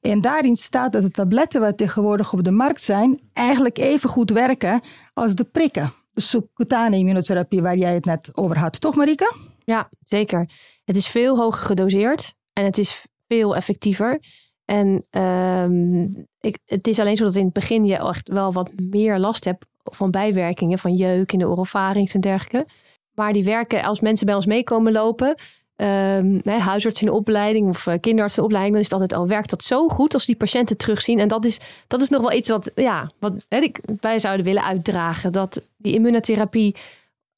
En 0.00 0.20
daarin 0.20 0.56
staat 0.56 0.92
dat 0.92 1.02
de 1.02 1.10
tabletten 1.10 1.60
wat 1.60 1.76
tegenwoordig 1.76 2.32
op 2.32 2.44
de 2.44 2.50
markt 2.50 2.82
zijn, 2.82 3.20
eigenlijk 3.32 3.78
even 3.78 4.08
goed 4.08 4.30
werken 4.30 4.80
als 5.14 5.34
de 5.34 5.44
prikken. 5.44 5.92
Subcutane 6.20 6.96
immunotherapie 6.96 7.62
waar 7.62 7.76
jij 7.76 7.94
het 7.94 8.04
net 8.04 8.30
over 8.32 8.58
had, 8.58 8.80
toch 8.80 8.96
Marike? 8.96 9.36
Ja, 9.64 9.88
zeker. 10.00 10.50
Het 10.84 10.96
is 10.96 11.08
veel 11.08 11.36
hoger 11.36 11.62
gedoseerd 11.62 12.34
en 12.52 12.64
het 12.64 12.78
is 12.78 13.06
veel 13.28 13.56
effectiever. 13.56 14.20
En 14.64 15.06
um, 15.10 16.26
ik, 16.40 16.58
het 16.64 16.86
is 16.86 16.98
alleen 16.98 17.16
zo 17.16 17.24
dat 17.24 17.34
in 17.34 17.44
het 17.44 17.52
begin 17.52 17.84
je 17.84 17.96
echt 17.96 18.28
wel 18.28 18.52
wat 18.52 18.72
meer 18.76 19.18
last 19.18 19.44
hebt 19.44 19.66
van 19.82 20.10
bijwerkingen, 20.10 20.78
van 20.78 20.94
jeuk 20.94 21.32
in 21.32 21.38
de 21.38 21.48
orofarynx 21.48 22.14
en 22.14 22.20
dergelijke. 22.20 22.70
Maar 23.14 23.32
die 23.32 23.44
werken 23.44 23.82
als 23.82 24.00
mensen 24.00 24.26
bij 24.26 24.34
ons 24.34 24.46
meekomen 24.46 24.92
lopen, 24.92 25.34
um, 25.76 26.40
huisarts 26.44 27.00
in 27.00 27.06
de 27.06 27.12
opleiding 27.12 27.68
of 27.68 27.86
uh, 27.86 27.94
kinderarts 28.00 28.36
in 28.36 28.42
de 28.42 28.48
opleiding, 28.48 28.74
dan 28.74 28.84
is 28.84 28.90
het 28.90 29.00
altijd 29.00 29.20
al 29.20 29.28
werkt 29.28 29.50
dat 29.50 29.64
zo 29.64 29.88
goed 29.88 30.14
als 30.14 30.26
die 30.26 30.36
patiënten 30.36 30.76
terugzien. 30.76 31.18
En 31.18 31.28
dat 31.28 31.44
is, 31.44 31.60
dat 31.86 32.00
is 32.00 32.08
nog 32.08 32.20
wel 32.20 32.32
iets 32.32 32.48
wat, 32.48 32.70
ja, 32.74 33.06
wat 33.18 33.32
hè, 33.48 33.70
wij 34.00 34.18
zouden 34.18 34.44
willen 34.44 34.64
uitdragen. 34.64 35.32
Dat 35.32 35.62
die 35.76 35.94
immunotherapie 35.94 36.74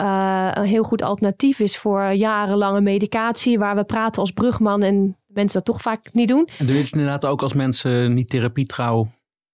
uh, 0.03 0.51
een 0.55 0.65
heel 0.65 0.83
goed 0.83 1.03
alternatief 1.03 1.61
is 1.61 1.77
voor 1.77 2.03
jarenlange 2.13 2.81
medicatie, 2.81 3.59
waar 3.59 3.77
we 3.77 3.85
praten 3.85 4.21
als 4.21 4.31
brugman 4.31 4.83
en 4.83 5.17
mensen 5.27 5.63
dat 5.65 5.75
toch 5.75 5.83
vaak 5.83 6.13
niet 6.13 6.29
doen. 6.29 6.49
En 6.59 6.67
doe 6.67 6.77
je 6.77 6.83
het 6.83 6.93
inderdaad 6.93 7.27
ook 7.27 7.43
als 7.43 7.53
mensen 7.53 8.15
niet 8.15 8.29
therapietrouw 8.29 9.09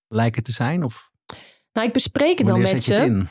lijken 0.08 0.42
te 0.42 0.52
zijn? 0.52 0.84
Of 0.84 1.10
nou, 1.72 1.86
ik 1.86 1.92
bespreek 1.92 2.38
het 2.38 2.46
dan 2.46 2.60
met 2.60 2.82
ze. 2.82 3.24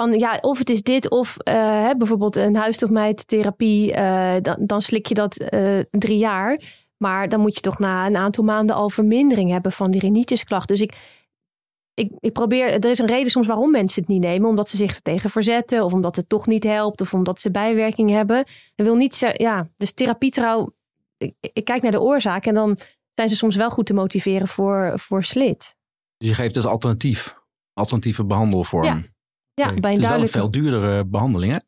Van 0.00 0.12
ja, 0.12 0.38
of 0.40 0.58
het 0.58 0.70
is 0.70 0.82
dit, 0.82 1.10
of 1.10 1.36
uh, 1.48 1.90
bijvoorbeeld 1.98 2.36
een 2.36 2.56
huisstofmijttherapie, 2.56 3.92
uh, 3.92 4.34
dan, 4.42 4.56
dan 4.66 4.82
slik 4.82 5.06
je 5.06 5.14
dat 5.14 5.40
uh, 5.52 5.78
drie 5.90 6.18
jaar. 6.18 6.60
Maar 6.96 7.28
dan 7.28 7.40
moet 7.40 7.54
je 7.54 7.60
toch 7.60 7.78
na 7.78 8.06
een 8.06 8.16
aantal 8.16 8.44
maanden 8.44 8.76
al 8.76 8.90
vermindering 8.90 9.50
hebben 9.50 9.72
van 9.72 9.90
die 9.90 10.00
rhinitisklachten. 10.00 10.76
Dus 10.76 10.84
ik, 10.84 10.94
ik, 11.94 12.12
ik 12.20 12.32
probeer, 12.32 12.72
er 12.72 12.90
is 12.90 12.98
een 12.98 13.06
reden 13.06 13.30
soms 13.30 13.46
waarom 13.46 13.70
mensen 13.70 14.00
het 14.00 14.10
niet 14.10 14.22
nemen. 14.22 14.48
Omdat 14.48 14.70
ze 14.70 14.76
zich 14.76 14.94
er 14.94 15.02
tegen 15.02 15.30
verzetten, 15.30 15.84
of 15.84 15.92
omdat 15.92 16.16
het 16.16 16.28
toch 16.28 16.46
niet 16.46 16.64
helpt, 16.64 17.00
of 17.00 17.14
omdat 17.14 17.40
ze 17.40 17.50
bijwerking 17.50 18.10
hebben. 18.10 18.38
Ik 18.74 18.84
wil 18.84 18.94
niet 18.94 19.32
ja, 19.36 19.68
dus 19.76 19.92
therapietrouw, 19.92 20.72
ik, 21.16 21.34
ik 21.40 21.64
kijk 21.64 21.82
naar 21.82 21.92
de 21.92 22.00
oorzaak 22.00 22.46
en 22.46 22.54
dan 22.54 22.78
zijn 23.14 23.28
ze 23.28 23.36
soms 23.36 23.56
wel 23.56 23.70
goed 23.70 23.86
te 23.86 23.94
motiveren 23.94 24.48
voor, 24.48 24.92
voor 24.94 25.24
slit. 25.24 25.76
Dus 26.16 26.28
je 26.28 26.34
geeft 26.34 26.54
dus 26.54 26.66
alternatief? 26.66 27.38
alternatieve 27.72 28.24
behandelvorm. 28.24 28.84
Ja, 28.84 29.02
ja 29.66 29.74
bij 29.74 29.90
een 29.90 29.96
het 29.96 29.98
is 29.98 30.04
duidelijke... 30.08 30.36
wel 30.38 30.46
een 30.46 30.52
veel 30.52 30.62
duurdere 30.62 31.06
behandeling, 31.06 31.52
hè? 31.52 31.58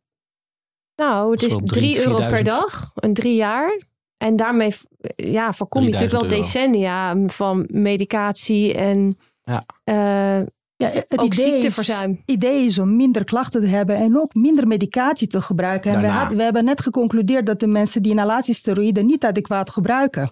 Nou, 0.97 1.33
het 1.33 1.43
is 1.43 1.59
3 1.65 1.99
euro 1.99 2.17
4000. 2.17 2.31
per 2.33 2.45
dag, 2.45 2.91
een 2.95 3.15
drie 3.15 3.35
jaar. 3.35 3.81
En 4.17 4.37
daarmee 4.37 4.75
ja, 5.17 5.53
voorkom 5.53 5.83
je 5.83 5.91
natuurlijk 5.91 6.21
wel 6.21 6.29
3000 6.29 6.55
decennia 6.55 7.17
van 7.27 7.67
medicatie 7.71 8.75
en 8.75 9.17
Ja. 9.43 9.65
eh, 9.85 10.47
Ja, 10.77 10.89
het 10.89 11.19
ook 11.19 11.35
idee 11.35 11.59
is, 11.65 12.01
idee 12.25 12.65
is 12.65 12.79
om 12.79 12.97
minder 12.97 13.25
klachten 13.25 13.61
te 13.61 13.67
hebben 13.67 13.97
en 13.97 14.19
ook 14.21 14.35
minder 14.35 14.67
medicatie 14.67 15.27
te 15.27 15.41
gebruiken. 15.41 15.93
En 15.95 16.01
we, 16.01 16.07
had- 16.07 16.33
we 16.33 16.43
hebben 16.43 16.65
net 16.65 16.81
geconcludeerd 16.81 17.47
dat 17.47 17.61
de 17.61 17.67
mensen 17.67 18.03
die 18.03 18.13
inhalatiesteroïden 18.13 19.07
niet 19.07 19.25
adequaat 19.25 19.71
gebruiken. 19.71 20.31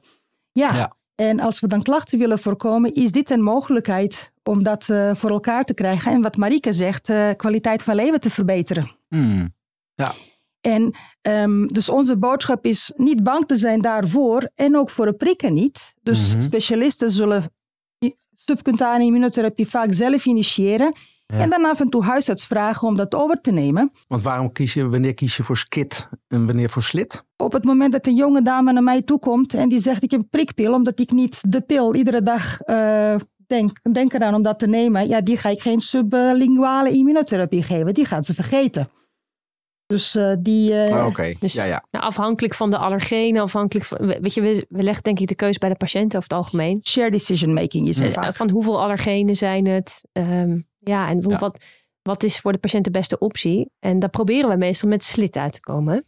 Ja. 0.52 0.74
Ja. 0.74 0.92
En 1.14 1.40
als 1.40 1.61
we 1.61 1.66
dan 1.66 1.82
klachten 1.82 2.18
willen 2.18 2.38
voorkomen, 2.38 2.92
is 2.94 3.12
dit 3.12 3.30
een 3.30 3.42
mogelijkheid 3.42 4.29
om 4.50 4.62
dat 4.62 4.88
eh, 4.88 5.10
voor 5.14 5.30
elkaar 5.30 5.64
te 5.64 5.74
krijgen. 5.74 6.12
En 6.12 6.22
wat 6.22 6.36
Marike 6.36 6.72
zegt, 6.72 7.08
eh, 7.08 7.28
kwaliteit 7.36 7.82
van 7.82 7.94
leven 7.94 8.20
te 8.20 8.30
verbeteren. 8.30 8.90
Hmm. 9.08 9.54
En 10.60 10.94
ehm, 11.20 11.66
dus 11.66 11.88
onze 11.88 12.16
boodschap 12.18 12.64
is 12.64 12.92
niet 12.96 13.22
bang 13.22 13.46
te 13.46 13.56
zijn 13.56 13.80
daarvoor 13.80 14.50
en 14.54 14.76
ook 14.76 14.90
voor 14.90 15.06
de 15.06 15.12
prikken 15.12 15.54
niet. 15.54 15.94
Dus 16.02 16.32
Mhm. 16.34 16.40
specialisten 16.40 17.10
zullen 17.10 17.44
subcutane 18.36 19.04
immunotherapie 19.04 19.68
vaak 19.68 19.92
zelf 19.92 20.26
initiëren. 20.26 20.92
Ja. 21.26 21.38
En 21.38 21.50
dan 21.50 21.64
af 21.64 21.80
en 21.80 21.88
toe 21.88 22.04
huisarts 22.04 22.46
vragen 22.46 22.88
om 22.88 22.96
dat 22.96 23.14
over 23.14 23.40
te 23.40 23.50
nemen. 23.50 23.90
Want 24.08 24.22
waarom 24.22 24.52
kies 24.52 24.74
je, 24.74 24.88
wanneer 24.88 25.14
kies 25.14 25.36
je 25.36 25.42
voor 25.42 25.56
skit 25.56 26.08
en 26.28 26.46
wanneer 26.46 26.70
voor 26.70 26.82
slit? 26.82 27.24
Op 27.36 27.52
het 27.52 27.64
moment 27.64 27.92
dat 27.92 28.06
een 28.06 28.14
jonge 28.14 28.42
dame 28.42 28.72
naar 28.72 28.82
mij 28.82 29.02
toe 29.02 29.18
komt 29.18 29.54
en 29.54 29.68
die 29.68 29.78
zegt 29.78 30.02
ik 30.02 30.10
heb 30.10 30.20
een 30.20 30.28
prikpil 30.28 30.72
omdat 30.74 31.00
ik 31.00 31.10
niet 31.10 31.52
de 31.52 31.60
pil 31.60 31.94
iedere 31.94 32.22
dag 32.22 32.60
eh, 32.60 33.14
denk, 33.50 33.92
denk 33.94 34.12
eraan 34.12 34.34
om 34.34 34.42
dat 34.42 34.58
te 34.58 34.66
nemen. 34.66 35.08
Ja, 35.08 35.20
die 35.20 35.36
ga 35.36 35.48
ik 35.48 35.60
geen 35.60 35.80
sublinguale 35.80 36.90
immunotherapie 36.90 37.62
geven. 37.62 37.94
Die 37.94 38.04
gaat 38.04 38.26
ze 38.26 38.34
vergeten. 38.34 38.88
Dus 39.86 40.14
eh, 40.14 40.34
die... 40.38 40.74
eh, 40.84 40.96
Ah, 40.96 41.06
Oké, 41.06 41.34
Dus- 41.40 41.52
ja, 41.52 41.64
ja. 41.64 41.84
nou, 41.90 42.04
afhankelijk 42.04 42.54
van 42.54 42.70
de 42.70 42.76
allergenen, 42.78 43.42
afhankelijk 43.42 43.86
van, 43.86 44.06
weet 44.06 44.34
je, 44.34 44.40
we, 44.40 44.66
we 44.68 44.82
leggen 44.82 45.02
denk 45.02 45.20
ik 45.20 45.28
de 45.28 45.34
keuze 45.34 45.58
bij 45.58 45.68
de 45.68 45.74
patiënt 45.76 46.16
over 46.16 46.22
het 46.28 46.32
algemeen. 46.38 46.80
Share 46.82 47.10
decision 47.10 47.52
making 47.52 47.88
is 47.88 47.98
het 48.00 48.08
Eh, 48.08 48.22
vaak. 48.22 48.34
Van 48.34 48.50
hoeveel 48.50 48.80
allergenen 48.82 49.36
zijn 49.36 49.66
het? 49.66 50.00
Ehm, 50.12 50.60
ja, 50.78 51.08
en 51.08 51.22
hoe, 51.22 51.32
Ja. 51.32 51.38
Wat, 51.38 51.64
wat 52.02 52.22
is 52.22 52.38
voor 52.40 52.52
de 52.52 52.58
patiënt 52.58 52.84
de 52.84 52.90
beste 52.90 53.18
optie? 53.18 53.70
En 53.78 53.98
daar 53.98 54.10
proberen 54.10 54.50
we 54.50 54.56
meestal 54.56 54.88
met 54.88 55.04
slit 55.04 55.36
uit 55.36 55.52
te 55.52 55.60
komen. 55.60 56.04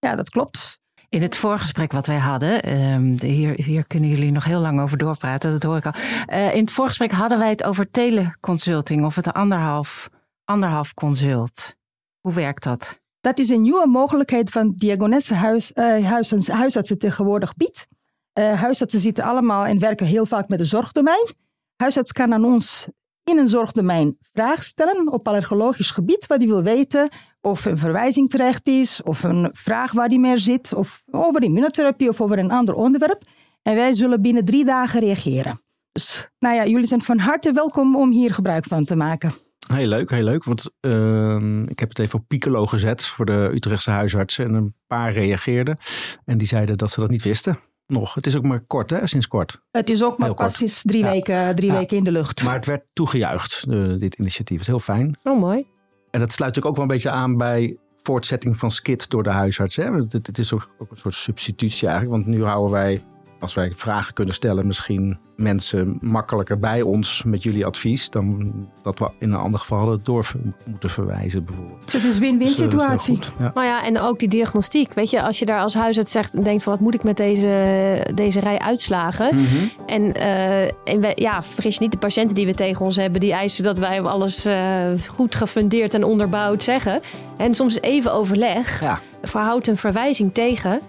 Ja, 0.00 0.14
dat 0.16 0.30
klopt. 0.30 0.80
In 1.08 1.22
het 1.22 1.36
voorgesprek 1.36 1.92
wat 1.92 2.06
wij 2.06 2.18
hadden, 2.18 2.62
ehm, 2.62 3.16
de- 3.16 3.26
hier, 3.26 3.64
hier 3.64 3.86
kunnen 3.86 4.08
jullie 4.10 4.30
nog 4.32 4.44
heel 4.44 4.60
lang 4.60 4.80
over 4.80 4.98
doorpraten, 4.98 5.50
dat 5.50 5.62
hoor 5.62 5.76
ik 5.76 5.86
al. 5.86 5.92
Eh, 6.26 6.54
in 6.54 6.60
het 6.60 6.70
voorgesprek 6.70 7.12
hadden 7.12 7.38
wij 7.38 7.48
het 7.48 7.64
over 7.64 7.90
teleconsulting 7.90 9.04
of 9.04 9.14
het 9.14 9.32
anderhalf, 9.32 10.08
anderhalf 10.44 10.94
consult. 10.94 11.74
Hoe 12.20 12.32
werkt 12.34 12.62
dat? 12.64 13.00
Dat 13.20 13.38
is 13.38 13.48
een 13.48 13.60
nieuwe 13.60 13.86
mogelijkheid 13.86 14.50
van 14.50 14.72
Diagonesse 14.76 15.34
huis, 15.34 15.70
huisarts- 15.74 16.48
huisartsen 16.48 16.98
tegenwoordig 16.98 17.54
biedt. 17.56 17.86
Eh, 18.32 18.60
huisartsen 18.60 19.00
zitten 19.00 19.24
allemaal 19.24 19.64
en 19.64 19.78
werken 19.78 20.06
heel 20.06 20.26
vaak 20.26 20.48
met 20.48 20.60
een 20.60 20.66
zorgdomein. 20.66 21.34
Huisarts 21.76 22.12
kan 22.12 22.32
aan 22.32 22.44
ons 22.44 22.88
in 23.24 23.38
een 23.38 23.48
zorgdomein 23.48 24.16
vraag 24.32 24.62
stellen 24.64 25.12
op 25.12 25.28
allergologisch 25.28 25.90
gebied, 25.90 26.26
wat 26.26 26.38
hij 26.38 26.46
wil 26.46 26.62
weten. 26.62 27.08
Of 27.40 27.64
een 27.64 27.78
verwijzing 27.78 28.28
terecht 28.30 28.66
is, 28.66 29.02
of 29.02 29.22
een 29.22 29.50
vraag 29.52 29.92
waar 29.92 30.08
hij 30.08 30.18
meer 30.18 30.38
zit, 30.38 30.74
of 30.74 31.02
over 31.10 31.42
immunotherapie 31.42 32.08
of 32.08 32.20
over 32.20 32.38
een 32.38 32.50
ander 32.50 32.74
onderwerp. 32.74 33.22
En 33.62 33.74
wij 33.74 33.92
zullen 33.92 34.22
binnen 34.22 34.44
drie 34.44 34.64
dagen 34.64 35.00
reageren. 35.00 35.60
Dus 35.92 36.30
nou 36.38 36.54
ja, 36.54 36.66
jullie 36.66 36.86
zijn 36.86 37.00
van 37.02 37.18
harte 37.18 37.52
welkom 37.52 37.96
om 37.96 38.10
hier 38.10 38.34
gebruik 38.34 38.64
van 38.64 38.84
te 38.84 38.96
maken. 38.96 39.32
Heel 39.72 39.86
leuk, 39.86 40.10
heel 40.10 40.22
leuk. 40.22 40.44
Want 40.44 40.70
ehm, 40.80 41.62
ik 41.62 41.78
heb 41.78 41.88
het 41.88 41.98
even 41.98 42.18
op 42.18 42.24
Piccolo 42.28 42.66
gezet 42.66 43.06
voor 43.06 43.24
de 43.26 43.50
Utrechtse 43.54 43.90
huisartsen. 43.90 44.44
En 44.46 44.54
een 44.54 44.74
paar 44.86 45.12
reageerden. 45.12 45.76
En 46.24 46.38
die 46.38 46.46
zeiden 46.46 46.78
dat 46.78 46.90
ze 46.90 47.00
dat 47.00 47.10
niet 47.10 47.22
wisten. 47.22 47.58
Nog. 47.86 48.14
Het 48.14 48.26
is 48.26 48.36
ook 48.36 48.42
maar 48.42 48.60
kort, 48.60 48.90
hè? 48.90 49.06
Sinds 49.06 49.28
kort. 49.28 49.60
Het 49.70 49.90
is 49.90 50.02
ook 50.02 50.18
maar 50.18 50.26
Heel 50.28 50.36
pas 50.36 50.56
sinds 50.56 50.82
drie, 50.82 51.04
Ja. 51.04 51.10
weken, 51.10 51.54
drie 51.54 51.70
Ja. 51.72 51.78
weken 51.78 51.96
in 51.96 52.04
de 52.04 52.12
lucht. 52.12 52.44
Maar 52.44 52.54
het 52.54 52.66
werd 52.66 52.90
toegejuicht, 52.92 53.70
dit 53.98 54.14
initiatief. 54.14 54.58
Het 54.58 54.60
is 54.60 54.66
heel 54.66 54.80
fijn. 54.94 55.16
Oh, 55.22 55.38
mooi. 55.40 55.66
En 56.10 56.20
dat 56.20 56.32
sluit 56.32 56.54
natuurlijk 56.54 56.66
ook 56.66 56.74
wel 56.76 56.84
een 56.84 57.02
beetje 57.02 57.10
aan 57.10 57.36
bij 57.36 57.76
voortzetting 58.02 58.56
van 58.56 58.70
skit 58.70 59.10
door 59.10 59.22
de 59.22 59.30
huisarts. 59.30 59.76
Hè? 59.76 59.92
Het, 59.92 60.38
is 60.38 60.52
ook 60.52 60.70
een 60.78 60.96
soort 60.96 61.14
substitutie 61.14 61.88
eigenlijk. 61.88 62.16
Want 62.16 62.36
nu 62.36 62.44
houden 62.44 62.70
wij, 62.70 63.02
als 63.40 63.54
wij 63.54 63.72
vragen 63.76 64.14
kunnen 64.14 64.34
stellen, 64.34 64.66
misschien 64.66 65.18
mensen 65.36 65.98
makkelijker 66.00 66.58
bij 66.58 66.82
ons 66.82 67.22
met 67.26 67.42
jullie 67.42 67.66
advies. 67.66 68.10
Dan 68.10 68.52
dat 68.82 68.98
we 68.98 69.10
in 69.18 69.32
een 69.32 69.38
ander 69.38 69.60
geval 69.60 69.78
hadden 69.78 70.00
door 70.02 70.32
moeten 70.66 70.90
verwijzen 70.90 71.44
bijvoorbeeld. 71.44 71.84
Dus 71.84 71.92
het 71.92 72.04
is 72.04 72.14
een 72.14 72.20
win-win 72.20 72.46
Dus, 72.48 72.60
eh, 72.60 72.70
dat 72.70 72.80
is 72.80 72.86
heel 72.86 73.00
situatie. 73.00 73.32
Ja. 73.38 73.50
Nou 73.54 73.66
ja, 73.66 73.84
en 73.84 74.00
ook 74.00 74.18
die 74.18 74.28
diagnostiek. 74.28 74.92
Weet 74.94 75.10
je, 75.10 75.22
als 75.22 75.38
je 75.38 75.46
daar 75.46 75.60
als 75.60 75.74
huisarts 75.74 76.12
zegt 76.12 76.34
en 76.34 76.42
denkt 76.42 76.62
van 76.62 76.72
wat 76.72 76.82
moet 76.82 76.94
ik 76.94 77.02
met 77.02 77.16
deze, 77.16 78.06
deze 78.14 78.40
rij 78.40 78.58
uitslagen. 78.58 79.36
Mhm. 79.36 79.46
En, 79.86 80.14
eh, 80.14 80.62
en 80.62 81.00
we, 81.00 81.12
ja, 81.14 81.42
vergis 81.42 81.74
je 81.74 81.80
niet, 81.82 81.92
de 81.92 81.98
patiënten 81.98 82.34
die 82.34 82.46
we 82.46 82.54
tegen 82.54 82.84
ons 82.84 82.96
hebben, 82.96 83.20
die 83.20 83.32
eisen 83.32 83.64
dat 83.64 83.78
wij 83.78 84.00
alles 84.02 84.44
eh, 84.44 84.56
goed 85.08 85.34
gefundeerd 85.34 85.94
en 85.94 86.04
onderbouwd 86.04 86.62
zeggen. 86.62 87.00
En 87.36 87.54
soms 87.54 87.80
even 87.80 88.12
overleg 88.12 88.80
Ja. 88.80 89.00
verhoudt 89.22 89.66
een 89.66 89.76
verwijzing 89.76 90.34
tegen. 90.34 90.80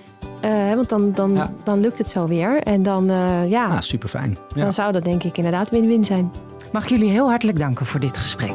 Eh, 0.41 0.73
want 0.75 0.89
dan, 0.89 1.11
dan, 1.13 1.33
Ja. 1.33 1.51
dan 1.63 1.79
lukt 1.79 1.97
het 1.97 2.09
zo 2.09 2.27
weer. 2.27 2.61
En 2.63 2.83
dan, 2.83 3.09
eh, 3.09 3.49
ja, 3.49 3.65
Ah, 3.67 3.81
super 3.81 4.09
fijn. 4.09 4.37
Ja. 4.55 4.61
dan 4.63 4.73
zou 4.73 4.91
dat 4.91 5.03
denk 5.03 5.23
ik 5.23 5.37
inderdaad 5.37 5.69
win-win 5.69 6.05
zijn. 6.05 6.31
Mag 6.71 6.83
ik 6.83 6.89
jullie 6.89 7.09
heel 7.09 7.29
hartelijk 7.29 7.59
danken 7.59 7.85
voor 7.85 7.99
dit 7.99 8.17
gesprek. 8.17 8.53